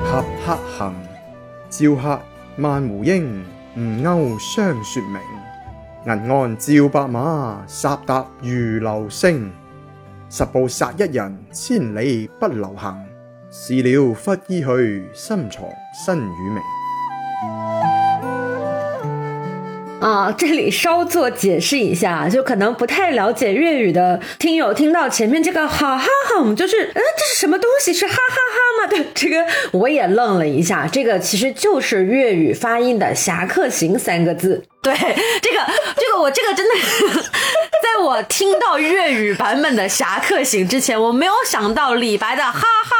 [0.04, 0.94] 侠客行，
[1.70, 2.20] 照客
[2.58, 3.42] 萬胡英，
[3.76, 5.41] 吳鈎相雪明。
[6.04, 9.52] 银鞍照白马，杀达如流星。
[10.28, 13.06] 十步杀一人，千里不留行。
[13.50, 15.62] 事了拂衣去，深藏
[16.04, 16.60] 身与名。
[20.02, 27.92] 啊，这里稍作解释一下，就可能不太了解粤语的听友听到前面这个哈哈哈，我们就是，嗯，这是什么东西？
[27.92, 28.88] 是哈哈哈吗？
[28.90, 34.64] 对，这个我也愣了一下，这个其实就是粤语发音的“侠客行”三个字。
[34.82, 34.92] 对，
[35.40, 35.58] 这个
[35.96, 36.74] 这个我这个真的，
[37.80, 42.96] 在我听到粤语版本的《侠客行》之前，我没有想到李白的哈哈哈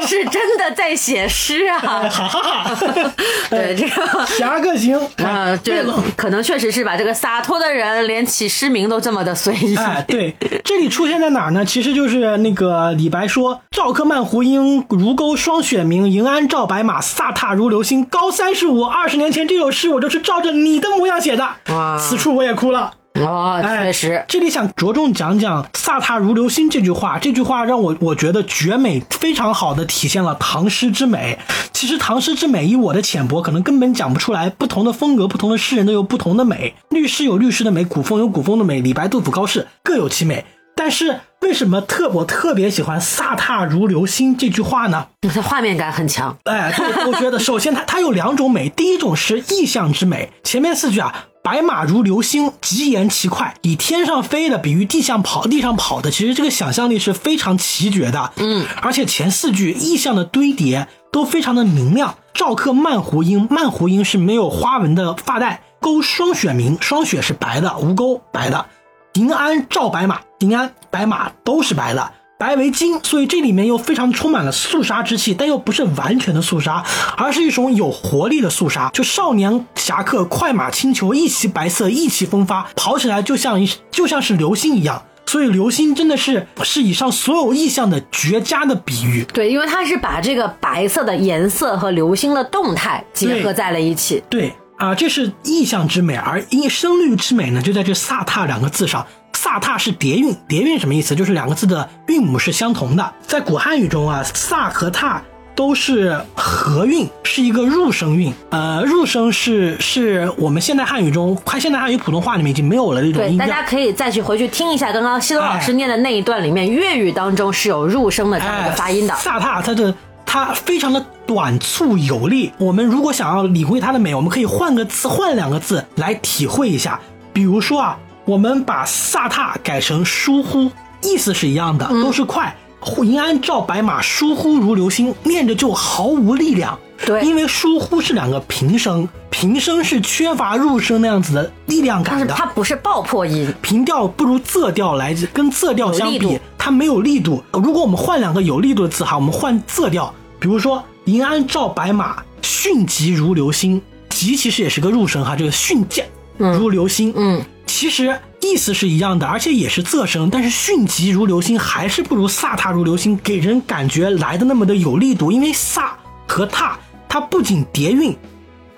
[0.06, 1.78] 是真的在写诗啊！
[1.78, 3.12] 哈哈哈！
[3.50, 5.84] 对这个侠客行啊，这
[6.16, 6.96] 可能确实是吧。
[6.96, 9.76] 这个洒脱的人连起诗名都这么的随意。
[9.76, 10.34] 哎，对，
[10.64, 11.64] 这里出现在哪儿呢？
[11.64, 16.08] 其实就是那个李白说：“赵客漫胡缨，如钩霜雪明。
[16.10, 20.90] 迎鞍照白马，飒沓如流星。”高三十五，二十年前这首诗我就是照着你的。
[20.90, 21.96] 模样写的，哇！
[21.96, 22.92] 此处我也哭了。
[23.24, 27.18] 哦，确实，这里想着重讲讲“飒沓如流星”这句话。
[27.18, 31.38] 这句话让我我觉得绝美，非常好的体现了唐诗之美。
[31.72, 34.50] 其实唐诗之美，以我的浅薄，可能根本讲不出来。
[34.50, 36.74] 不同的风格，不同的诗人都有不同的美。
[36.90, 38.80] 律诗有律诗的美，古风有古风的美。
[38.80, 40.44] 李白、杜甫、高适各有其美。
[40.76, 45.08] 但是为什么特我特别喜欢“飒沓如流星”这句话呢？
[45.34, 46.34] 它画面感很强。
[46.44, 50.30] 哎，对，我觉得首先它它有两种美，第一种是意象之美。
[50.42, 58.32] 前面四句啊，“白马如流星，疾言其快”，以天上飞的比喻地上跑，地上跑的，其实这个想象力是非常奇绝的。
[58.36, 62.16] 嗯，而且前四句意象的堆叠都非常的明亮。
[62.34, 68.66] 赵克曼胡缨，曼胡缨是没有花纹的发带，勾双雪明，双雪是白的，无钩白的。
[69.14, 76.82] 迎鞍照白马，迎鞍白马都是白的，白为金，所以这里面又非常充满了肃杀之气，但又不是完全的肃杀，
[77.18, 78.88] 而是一种有活力的肃杀。
[78.94, 85.02] 就少年侠客快马轻裘，一袭白色，意气风发，跑起来就像一就像是流星一样。
[85.26, 89.22] 所以流星真的是是以上所有意象的绝佳的比喻。
[89.34, 94.22] 对，因为它是把这个白色的颜色和流星的动态结合在了一起。
[94.30, 94.50] 对。
[94.80, 99.06] 啊，这是意象之美，而音声律之美呢，就在这“飒沓”两个字上。
[99.30, 101.14] 飒沓是叠韵，叠韵什么意思？
[101.14, 103.12] 就是两个字的韵母是相同的。
[103.20, 105.22] 在古汉语中啊，飒和沓
[105.54, 108.32] 都是合韵，是一个入声韵。
[108.48, 113.46] 呃，入声是是我们现代汉语中，快现代汉语普通话里面已经没有了这种音调。
[113.46, 119.12] 大家可以再去回去听一下刚刚西多老师念的那一段里面，粤语当中是有入声的这样一个发音的。
[119.12, 119.94] 飒沓，它的。
[120.32, 122.52] 它非常的短促有力。
[122.56, 127.00] 我们如果想要领会它的美，我们可以换个字，换两个字来体会一下。
[127.32, 130.70] 比如说啊，我们把飒沓改成疏忽，
[131.02, 132.54] 意思是一样的，都是快。
[133.02, 136.78] 银鞍照白马，疏忽如流星，念着就毫无力量。
[137.04, 142.32] 对，因为疏忽是两个平声，平声是缺乏入声那样子的力量感的。
[142.32, 147.42] 它不是爆破音，平调不如仄调来，跟仄调相比，它没有力度。
[147.52, 150.14] 如果我们换两个有力度的字哈，我们换仄调。
[150.40, 156.02] 比如说“银鞍照白马，迅疾如流星”，疾其实也是个入声哈，这个迅疾
[156.38, 165.90] 如流星，嗯，其实意思是一样的，而且也是仄声，但是迅疾如流星还是不如飒沓如流星给人感觉来的那么的有力度，因为飒
[166.26, 168.16] 和沓它不仅叠韵。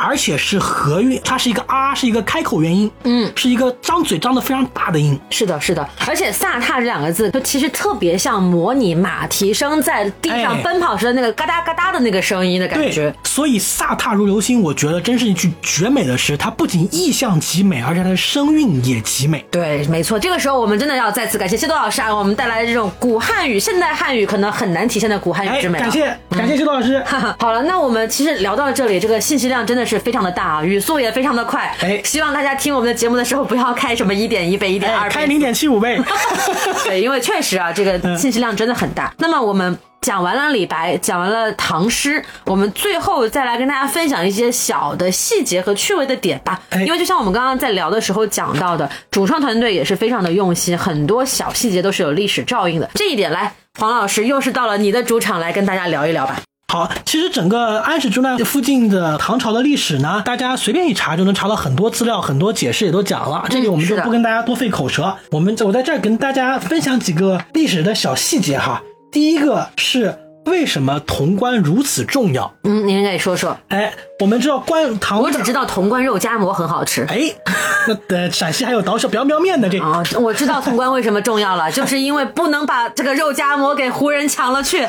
[0.02, 5.18] 而且是合韵，它是一个啊，是一个开口元音，嗯，是一个张嘴张的非常大的音。
[5.30, 5.88] 是的，是的。
[6.06, 13.14] 而且“飒踏”这两个字，它其实特别像模拟马蹄声在地上奔跑时的那个嘎哒嘎哒的那个声音的感觉。
[13.22, 16.36] 所以“飒踏如流星”，我觉得真是一句绝美的诗。
[16.36, 19.44] 它不仅意象极美，而且它的声韵也极美。
[19.50, 20.18] 对，没错。
[20.18, 25.78] 这个时候，我们真的要再次感谢谢多老师啊，我们带来的这种古汉语、现代汉语可能很难体现的古汉语之美。
[25.78, 27.02] 感谢，感谢谢多老师。
[27.38, 30.64] 好了，那我们其实聊到这里，这个信息量真的是非常的大啊。
[30.64, 36.00] 语速也非常的快，哎，希望大家听我们的节目的时候不要开什么一点一倍、一点二倍，开零点七五倍。
[36.84, 39.12] 对，因为确实啊，这个信息量真的很大。
[39.18, 46.60] 那么我们讲完了李白，讲完了唐诗，我们最后再来跟大家分享一些小的细节和趣味的点吧。
[46.72, 52.90] 因为就像我们刚刚在聊的时候讲到的，主创团队也是非常的用心，很多小细节都是有历史照应的。
[52.94, 56.40] 这一点，来黄老师又是到了你的主场来跟大家聊一聊吧。
[56.72, 63.44] 好，其实整个安史之乱附近的唐朝的历史呢，大家随便一查就能查到很多资料，很多解释也都讲了。
[63.50, 68.82] 这里我们就不跟大家多费口舌，我们我在这儿跟大家分享几个历史的小细节哈。
[69.10, 70.18] 第一个是。
[70.46, 72.52] 为什么潼关如此重要？
[72.64, 73.56] 嗯，您可以说说。
[73.68, 73.92] 哎，
[74.22, 77.04] 我们知道关唐，我只知道潼关肉夹馍很好吃。
[77.08, 77.22] 哎，
[78.06, 84.84] 那陕西还有刀削苗苗面的这啊，我知道潼关为什么重要了， 就是因为不能把这个肉夹馍给胡人抢了去。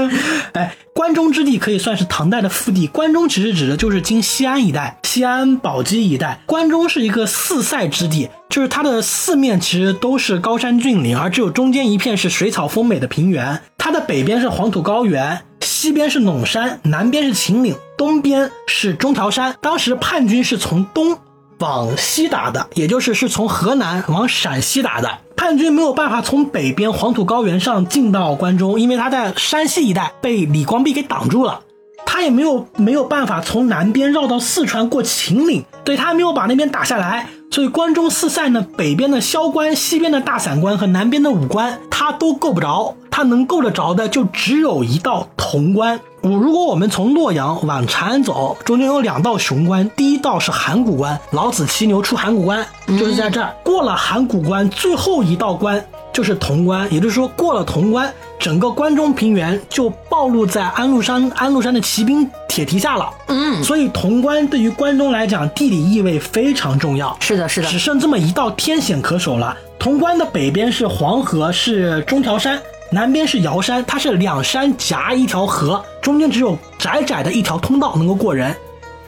[0.52, 2.86] 哎，关中之地可以算是唐代的腹地。
[2.86, 6.40] 关中其实指的就是今西安一带，西安宝鸡一带。
[6.44, 8.28] 关中是一个四塞之地。
[8.50, 13.62] 就是它的四面其实都是高山峻岭，而只有中间一片是水草丰美的平原。
[13.78, 15.40] 它的北边是黄土高原，
[15.84, 19.54] 西边是陇山，南边是秦岭，东边是中条山。
[19.60, 21.18] 当时叛军是从东。
[21.58, 25.18] 往西打的，也就是是从河南往陕西打的。
[25.36, 31.60] 叛军没有办法从北边黄土高原上进到关中，因为他在山西一带被李光弼给挡住了。
[32.04, 37.28] 他也没有没有办法从南边绕到四川过秦岭，对他没有把那边打下来。
[37.54, 42.96] 所以关中四塞呢，北边的萧关、西边的大散关和南边的武关，它都够不着。
[43.12, 46.00] 它能够得着的就只有一道潼关。
[46.22, 53.54] 我如果我们从洛阳往长安走，中间有两道雄关，第一道是函谷关，老子骑牛出函谷关，就是在这儿。
[53.62, 55.84] 过了函谷关，最后一道关
[56.14, 63.12] 就是潼关，也就是说过了潼关，整个关中平原就暴露在安禄山安禄山的骑兵铁蹄下了。
[63.26, 67.14] 嗯，所以潼关对于关中来讲，地理意味非常重要。
[67.18, 69.56] 是的，是的只，剩这么一道天险可守了。
[69.80, 72.56] 潼关的北边是黄河，是中条山；
[72.92, 78.54] 南边是瑶山，它是两山夹一条河，中间只有窄窄的一条通道能够过人，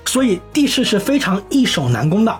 [0.07, 2.37] 所以地势是非常易守难攻的。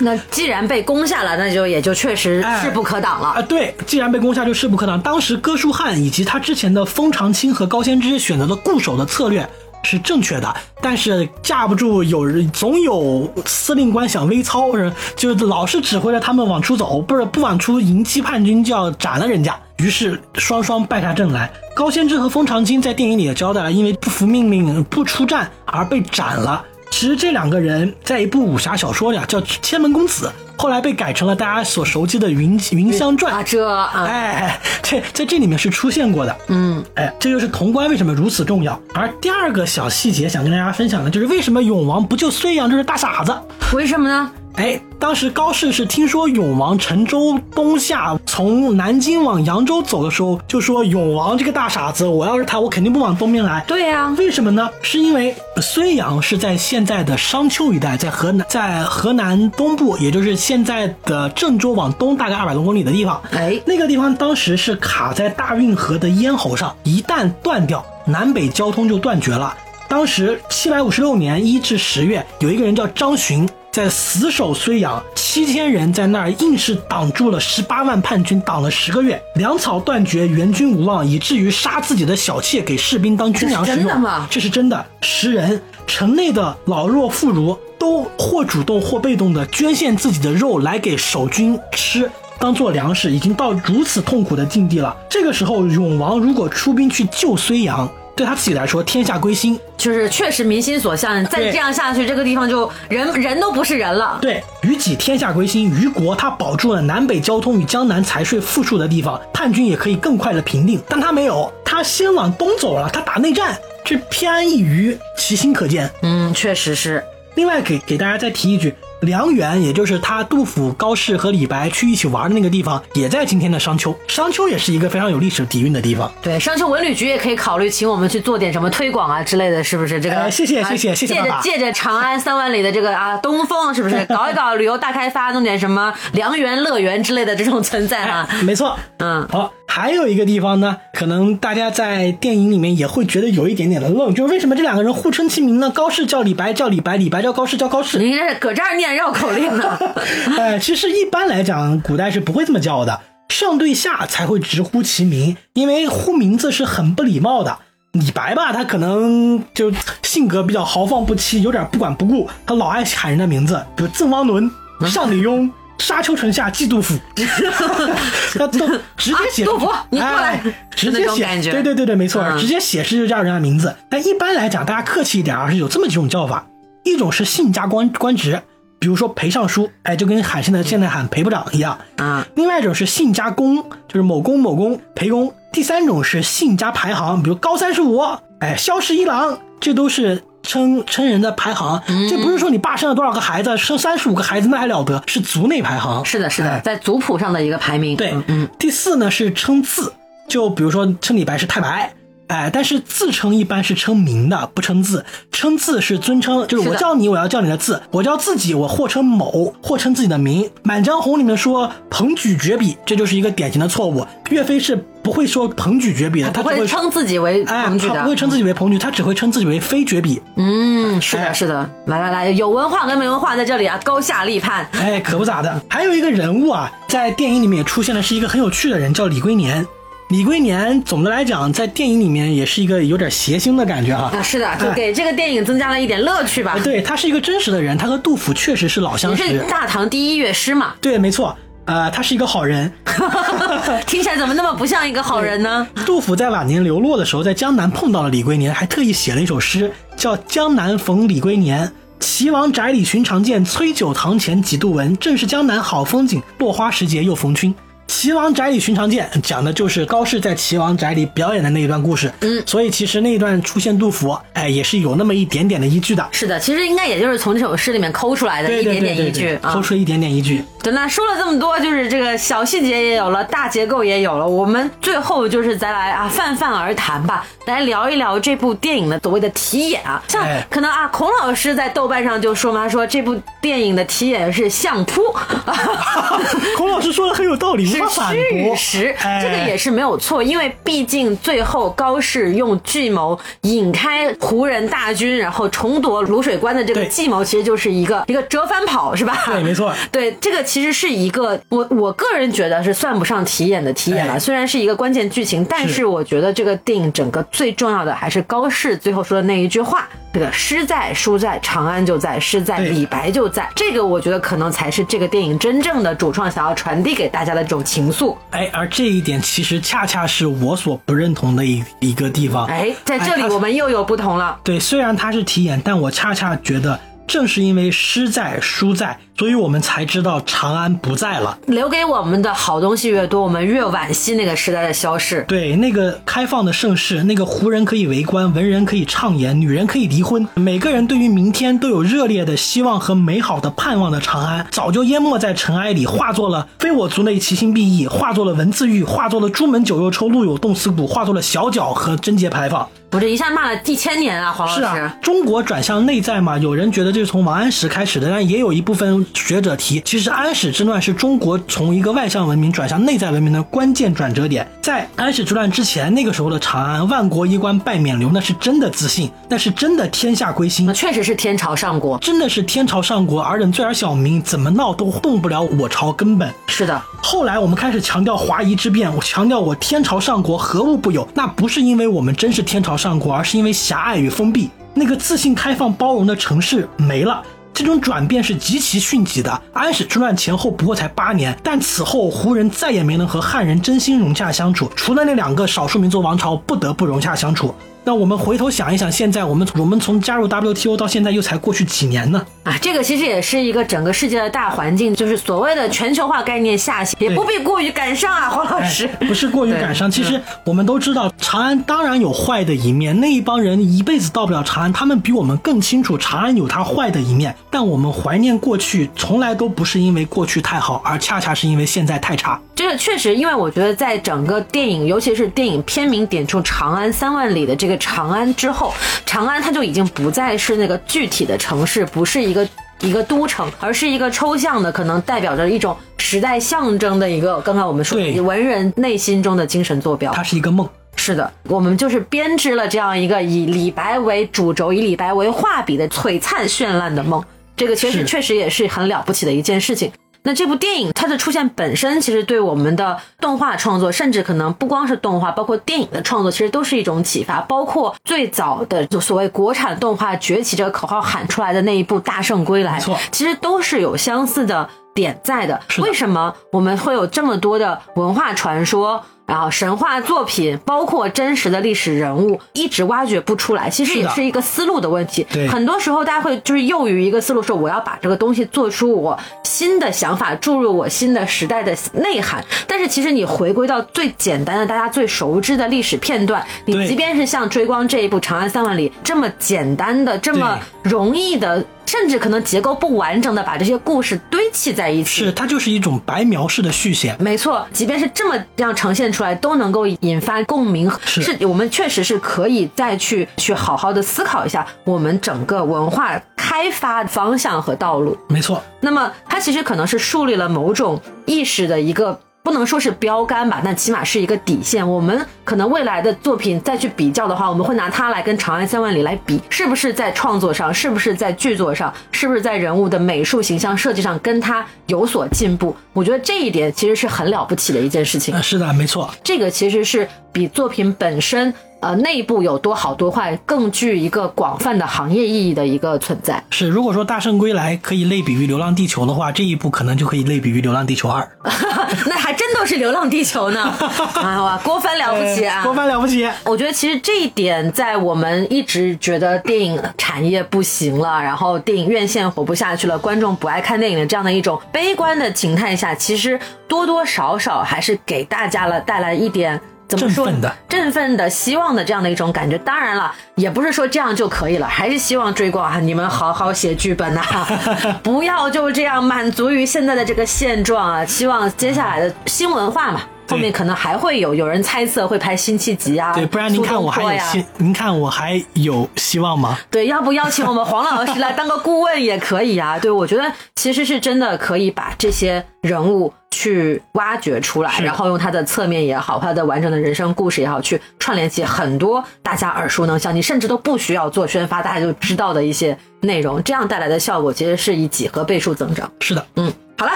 [0.00, 3.42] 那既然被攻下了，那就也就确实哎势不可挡了啊，了。
[3.42, 5.00] 对，既然被攻下，就势不可挡。
[5.00, 9.48] 当时哥舒翰以及他之前的封长清和高仙芝选择了固守的策略
[9.82, 19.58] 是正确的，但是架不住有人总有司令官想微操，是就是老是指挥着他们往出走，不是不往出迎击叛军就要斩了人家。
[19.78, 21.50] 于是双双败下阵来。
[21.74, 26.62] 高仙芝和封长清在电影里也交代了，因为不服命令不出战而被斩了。
[26.90, 30.26] 其实这两个人在一部武侠小说里啊，叫《千门公子》，
[30.60, 36.36] 后来被改成了大家所熟悉的《云云香传》啊，这啊，哎，这在这里面是出现过的。
[36.48, 38.78] 嗯，哎，这就是潼关为什么如此重要。
[38.92, 43.34] 而第二个小细节想跟大家分享的就是为什么永王不救睢阳就是大傻子。
[43.72, 44.30] 为什么呢？
[44.56, 53.64] 哎，当时高适是听说永王乘舟东下，从南京往扬州走的时候，就说永王这个大傻子，我要是他，我肯定不往东边来。
[53.66, 54.68] 对呀、为什么呢？
[54.82, 63.20] 是因为睢阳是在现在的商丘一带，在河南，在河南东部，也就是现在的郑州往东大概二百多公里的地方。
[63.30, 69.56] 哎那个地方当时是卡在大运河的咽喉上，一旦断掉，南北交通就断绝了。
[69.90, 83.78] 当时七百五十六年一至十月，有一个人叫张巡，在死守睢阳，七千人在那儿硬是挡住了十八万叛军，挡了十个月，粮草断绝，援军无望，以至于杀自己的小妾给士兵当军粮食用。
[83.78, 92.08] 这是真的吗这是真的，十人，城内的老弱妇孺都或主动或被动的捐献自己的肉来给守军吃。
[92.38, 94.96] 当做粮食，已经到如此痛苦的境地了。
[95.10, 97.90] 这个时候，永王如果出兵去救睢阳，
[98.20, 99.58] 对他自己来说，天下归心。
[99.78, 104.18] 就是确实民心所向，再这样下去，这个地方就人人都不是人了。
[104.20, 110.78] 对，于己天下归心，于国他保住了南北交通与江南财税富庶的地方，叛军也可以更快的平定。
[110.86, 115.90] 但他没有，他先往东走了，他打内战，这偏安一隅，其心可见。
[116.02, 117.02] 嗯，确实是。
[117.36, 123.96] 另外给给大家再提一句，梁园，也就是他杜甫、高适和李白去一起玩的那个地方，也在今天的商丘。
[124.06, 126.10] 商丘也是一个非常有历史底蕴的地方。
[126.22, 130.00] 对，商丘文旅局也可以考虑请我们去做点什么推广啊之类的，是不是？
[130.00, 138.28] 这个，哎谢谢啊谢谢谢谢借着借着长安三万里的这个啊东风，是不是搞一搞旅游大开发，弄点什么良缘乐园之类的这种存在啊？
[138.30, 145.70] 哎 没错，嗯，好，还有一个地方呢，可能大家在电影里面也会觉得有一点点的愣，就是为什么这两个人互称其名呢？
[145.70, 147.98] 高适叫李白，叫李白，李白叫高适，叫高适。
[147.98, 149.78] 你这搁这儿念绕口令呢？
[150.36, 157.56] 哎，其实一般来讲，古代是不会这么叫的，上对下才会直呼其名，因为呼名字是很不礼貌的。
[157.92, 164.50] 李白吧，他可能就性格比较豪放不羁，有点不管不顾，他老爱喊人的名字，比如赠汪伦、
[164.84, 165.48] 上李邕、
[165.80, 166.94] 沙丘城下祭杜甫，
[168.38, 170.34] 他都直接写、啊杜甫你过来。
[170.44, 172.38] 哎直接写，对对对对，没错，嗯。
[172.38, 173.74] 直接写诗就叫人家名字。
[173.90, 176.46] 但一般来讲，大家客气一点啊，是有这么几种叫法，
[176.84, 178.40] 一种是姓加官官职，
[178.78, 181.78] 比如说裴尚书，哎，就跟喊现在现在喊裴部长一样。
[181.96, 183.56] 啊，另外一种是姓加公，
[183.88, 185.34] 就是某公某公裴公。
[185.52, 188.00] 第三种是姓加排行，比如高三十五，
[188.38, 191.82] 哎，萧十一郎，这都是称称人的排行。
[192.08, 196.04] 这不是说你爸生了多少个孩子，生三十五个孩子那还了得，是族内排行。
[196.04, 197.96] 是的，是的，哎在族谱上的一个排名。
[197.96, 199.92] 对嗯，嗯，第四呢是称字，
[200.28, 201.92] 就比如说称李白是太白，
[202.30, 205.04] 哎，但是自称一般是称名的，不称字。
[205.32, 210.44] 称字是尊称，就是我叫你，我要叫你的字；我叫自己，我或称某，或称自己的名。
[210.62, 214.06] 《满江红》里面说彭举绝笔，这就是一个典型的错误。
[214.28, 218.10] 岳飞是不会说彭举绝笔的，他不会会称自己为哎，彭举的他不。
[218.10, 220.22] 会称自己为彭举，他只会称自己为非绝笔。
[220.36, 221.68] 嗯，是哎的，是的。
[221.86, 224.64] 来来来，有文化跟没文化在这里啊，高下立判。
[224.74, 225.60] 哎，可不咋的。
[225.68, 229.66] 还有一个人物啊，在电影里面也出现的是一个很有趣的人，叫李龟年。
[230.10, 234.10] 李龟年总的来讲，在电影里面也是一个有点谐星的感觉哈。
[234.12, 236.58] 啊，是的，就给这个电影增加了一点乐趣吧。
[236.64, 239.38] 对他是一个真实的人，他和杜甫确实是老相也是识。
[239.48, 242.72] 大唐第一乐师嘛，对，没错，呃，他是一个好人。
[243.86, 245.64] 听起来怎么那么不像一个好人呢？
[245.86, 251.68] 杜甫在晚年流落的时候，在江南碰到了李龟年，还特意写了一首诗，叫《江南逢李龟年》。
[252.00, 254.96] 岐王宅里寻常见，崔九堂前几度闻。
[254.96, 257.54] 正是江南好风景，落花时节又逢君。
[257.90, 262.10] 岐王宅里寻常见，讲的就是高适在齐王宅里表演的那一段故事。
[262.20, 266.08] 嗯所以其实那一段出现杜甫，哎，也是有那么一点点的依据的。
[266.12, 269.60] 是的，其实应该也就是从这首诗里面抠出来的一点点依据啊抠。
[269.60, 270.40] 出一点点依据。
[270.62, 280.02] 对，那说了这么多，就是这个小细节也有了，大结构也有了，我们最后就是再来啊泛泛而谈吧，来聊一聊这部电影的所谓的题眼啊。
[280.08, 285.02] 像哎可能啊，孔老师在豆瓣上就说嘛，说这部电影的题眼是相扑，
[286.56, 287.78] 孔老师说的很有道理，无是
[288.10, 288.56] 虚与驳。
[288.56, 299.16] 实，哎这个也是没有错，因为毕竟最后高适用计谋引开胡人大军，然后重夺卤水关的这个计谋，其实就是一个一个折返跑，是吧？
[299.26, 313.48] 对没错 对，这个其实是一个我我个人觉得是算不上题眼的题眼了，哎虽然是一个关键剧情，但是是我觉得这个电影整个最重要的还是高适最后说的那一句话：这个诗在书在，长安就在；诗在李白就在。
[313.54, 318.16] 这个我觉得可能才是这个电影真正的主创想要传递给大家的这种情愫。
[318.30, 322.46] 哎，而这一点其实恰恰是我所不认同的一一个地方。
[322.48, 324.36] 哎，在这里哎我们又有不同了。
[324.42, 331.36] 对，虽然它是题眼，但我恰恰觉得，正是因为诗在书在，所以我们才知道长安不在了。
[331.48, 335.24] 留给我们的好东西越多，我们越惋惜那个时代的消逝。
[335.26, 352.68] 对，那个开放的盛世，那个胡人可以为官，文人可以畅言，女人可以离婚，每个人对于明天都有热烈的希望和美好的盼望的长安，早就淹没在尘埃里，化作了非我族类，其心必异，化作了文字狱，化作了朱门酒肉臭，路有冻死骨，化作了小脚和贞节牌坊。
[352.92, 354.60] 我这一下骂了一千年啊，黄老师。
[354.60, 364.44] 是啊，中国转向内在嘛，有人觉得这是从王安石开始的，但也有一部分学者提，其实安史之乱是中国从一个外向文明转向内在文明的关键转折点。
[364.60, 370.72] 在安史之乱之前，那个时候的长安，万国衣冠拜冕旒，那是真的自信，那是真的天下归心那。
[370.72, 371.96] 确实是天朝上国。
[371.98, 376.28] 真的是天朝上国，尔等罪而小民，怎么闹都动不了我朝根本。
[376.48, 381.06] 是的，后来我们开始强调华夷之辩，我强调我天朝上国何物不有？
[381.14, 384.48] 那不是因为我们真是天朝上国，而是因为狭隘与封闭。
[384.72, 387.22] 那个自信、开放、包容的城市没了。
[387.52, 389.42] 这种转变是极其迅疾的。
[389.52, 397.54] 安史之乱前后不过才八年，但此后胡人再也没能和汉人真心融洽相处，除了那两个少数民族王朝不得不融洽相处。
[397.82, 402.24] 那我们回头想一想，现在我们我们从加入 WTO 到现在又才过去几年呢？
[402.44, 408.88] 啊，这个其实也是一个整个世界的大环境，就是所谓的全球化概念下行，也不必过于感伤啊，黄老师。
[409.00, 409.90] 哎不是过于感伤。
[409.90, 417.34] 其实我们都知道，长安当然有坏的一面，那一帮人一辈子到不了长安，他们比我们更清楚长安有它坏的一面。
[417.50, 422.40] 但我们怀念过去，从来都不是因为过去太好，而恰恰是因为现在太差。
[422.60, 428.74] 这个确实，因为我觉得在整个电影，尤其是电影片名点出“长安三万里”的这个长安之后，
[429.06, 432.46] 长安它就已经不再是那个具体的城市，不是一个
[432.80, 437.40] 一个都城，而是一个抽象的，可能代表着一种时代象征的一个。
[437.40, 440.12] 刚刚我们说对文人内心中的精神坐标。
[440.12, 440.68] 它是一个梦。
[440.96, 447.24] 是的，我们就是编织了这样一个以李白为主轴、以李白为画笔的璀璨绚烂的梦。
[447.56, 449.90] 这个其实确实也是很了不起的一件事情。
[450.22, 457.40] 那这部电影它的出现本身，其实对我们的动画创作，甚至可能不光是动画，包括电影的创作，其实都是一种启发。
[457.42, 465.58] 包括最早的就所谓国产动画崛起这个口号喊出来的那一部《大圣归来错》，其实都是有相似的点在的。
[465.68, 469.02] 的为什么我们会有这么多的文化传说？
[469.30, 475.24] 然后神话作品，包括真实的历史人物，一直挖掘不出来，其实也是一个思路的问题。
[475.32, 475.46] 对。
[475.46, 482.44] 很多时候大家会就是囿于一个思路，说我要把这个东西做出我新的想法，注入我新的时代的内涵。
[482.66, 497.16] 但是其实你回归到最简单的、大家最熟知的历史片段，你即便是像追光这一部《长安三万里》这么简单的、这么容易的，甚至可能结构不完整的把这些故事堆砌在一起，是，它就是一种白描式的续写。
[497.18, 500.88] 没错，即便是这么这样呈现出来，都能够引发共鸣。
[501.04, 508.16] 是我们确实是可以再去去好好的思考一下我们整个文化开发方向和道路。
[508.28, 514.88] 没错，那么，它其实可能是树立了某种意识的一个不能说是标杆吧，但起码是一个底线。
[514.88, 525.76] 我们可能未来的作品再去比较的话，我们会拿它来跟《长安三万里》来比，是不是在创作上，是不是在剧作上，是不是在人物的美术形象设计上跟它有所进步？
[525.92, 528.34] 我觉得这一点其实是很了不起的一件事情。
[528.34, 529.10] 呃是的，没错。
[529.22, 536.42] 这个其实是比作品本身呃内部有多好多坏更具一个广泛的行业意义的一个存在。
[536.50, 541.22] 是，如果说《大圣归来》可以类比于《流浪地球》的话，这一部可能就可以类比于《流浪地球二》。
[542.06, 543.60] 那还真都是《流浪地球》呢！
[544.14, 545.62] 啊哇，郭帆了不起啊！
[545.62, 546.28] 郭帆了不起。
[546.44, 556.38] 我觉得其实这一点，在我们一直觉得电影产业不行了，然后电影院线活不下去了，观众不爱看电影的这样的一种悲观的情态下，其实
[556.68, 559.60] 多多少少还是给大家了带来一点。
[559.90, 560.24] 怎么说？
[560.24, 562.56] 振奋的、振奋的、希望的这样的一种感觉。
[562.58, 567.22] 当然了，也不是说这样就可以了，还是希望追光啊，你们好好写剧本呐、
[568.02, 571.04] 不要就这样满足于现在的这个现状啊。
[571.04, 576.12] 希望接下来的新文化嘛，后面可能还会有有人猜测会拍辛弃疾啊。
[576.14, 579.58] 对，不然您看我还有希，您看我还有希望吗？
[579.70, 582.78] 对，要不邀请我们黄老师来当个顾问也可以啊。
[582.78, 586.12] 对，我觉得其实是真的可以把这些人物。
[586.32, 598.90] 去挖掘出来，然后用他的侧面也好，他的完整的人生故事也好，去串联起很多大家耳熟能详，你甚至都不需要做宣发，大家就知道的一些内容，这样带来的效果其实是以几何倍数增长。
[599.00, 599.92] 是的，嗯，好了，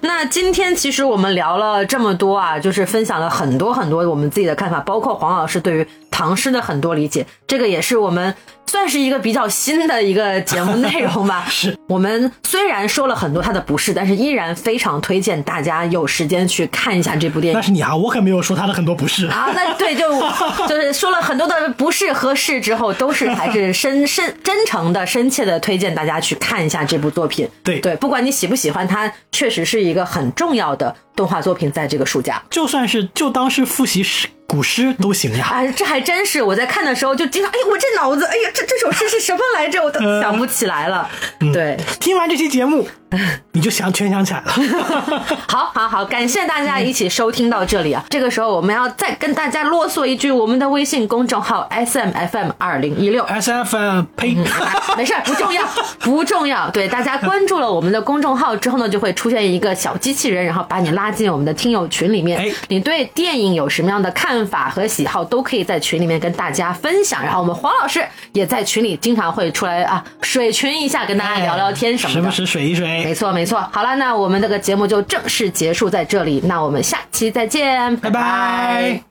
[0.00, 8.34] 那今天其实我们聊了这么多啊，就是分享了很多很多我们自己的看法，包括黄老师对于唐诗的很多理解，这个也是我们
[8.66, 11.44] 算是一个比较新的一个节目内容吧。
[11.50, 17.58] 是我们虽然说了很多他的不是，但是依然非常推荐大家有时间去看一下这部电影。
[17.58, 19.50] 那是你啊，我可没有说他的很多不是啊。
[19.54, 20.20] 那对，就
[20.66, 27.48] 就是说了很多的不是和是之后，都是还是深 深真诚的、深切的推荐大家去看一下这部作品。
[27.62, 34.28] 对对，不管你喜不喜欢，它确实是一个很重要的动画作品，在这个暑假，就算是就当是复习诗。
[34.46, 35.48] 古诗都行呀！
[35.52, 39.80] 哎，这还真是我在看的时候就经常，哎，我这脑子，哎呀，这这首诗是什么来着？
[39.80, 41.08] 我都想不起来了。
[41.38, 42.88] 嗯、对，听完这期节目，
[43.52, 44.52] 你就想全想起来了。
[45.48, 48.04] 好，好，好，感谢大家一起收听到这里啊！
[48.08, 54.44] 这个时候我们要再跟大家啰嗦一句，我们的微信公众号 S M F M 二零一六 S F M 呸、嗯，
[54.96, 55.64] 没事，不重要，
[56.00, 56.70] 不重要。
[56.70, 62.38] 对，大家关注了我们的公众号之后呢，就会出现一个小机器人，然后把你拉进我们的听友群里面。
[62.38, 67.22] 哎，你对电影有什么样的看法和喜好，都可以在群里面跟大家分享。
[67.22, 72.99] 然后我们黄老师也在群里经常会出来啊，水群一下，跟大家聊聊天什么的，时不时水一水。
[73.04, 73.60] 没错，没错。
[73.72, 79.02] 好了，那我们这个节目就正式结束在这里，那我们下期再见，拜拜。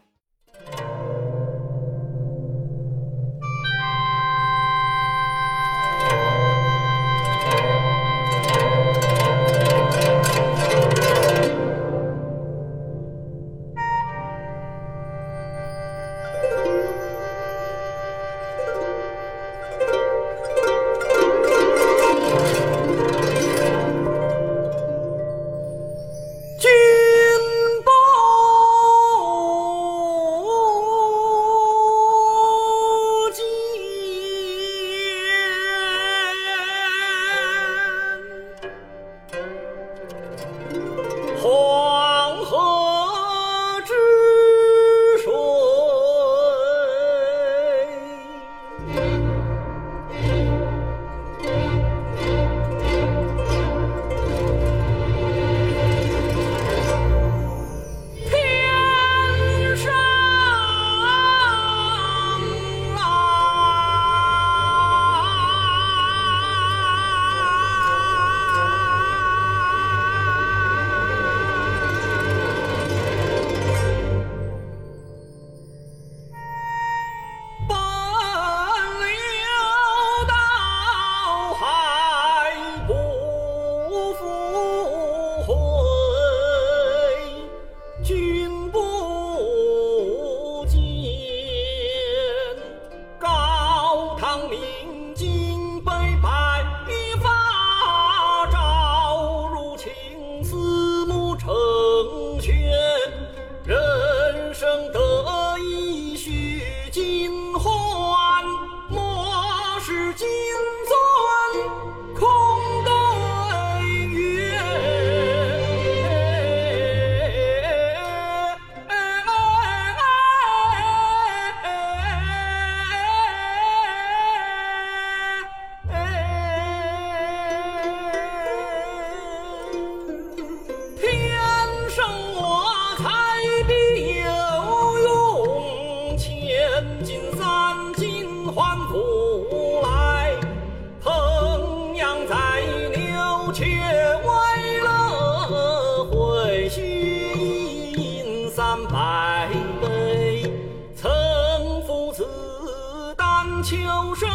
[153.86, 154.30] 箫声，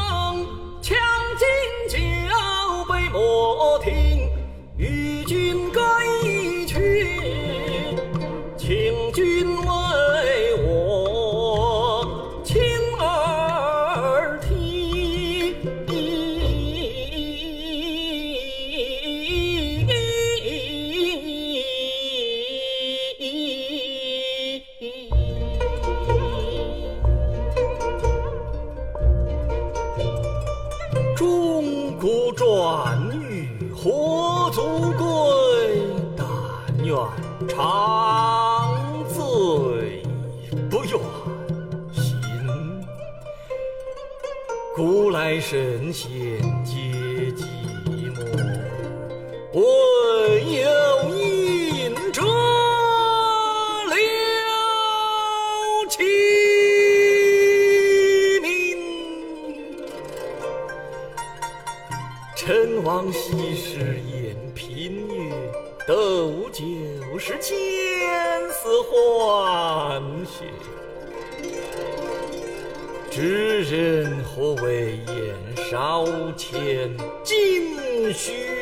[0.82, 0.94] 羌
[1.38, 1.44] 笛，
[1.88, 1.98] 酒
[2.92, 4.28] 杯莫停，
[4.76, 6.13] 与君歌一。
[78.14, 78.53] shoes.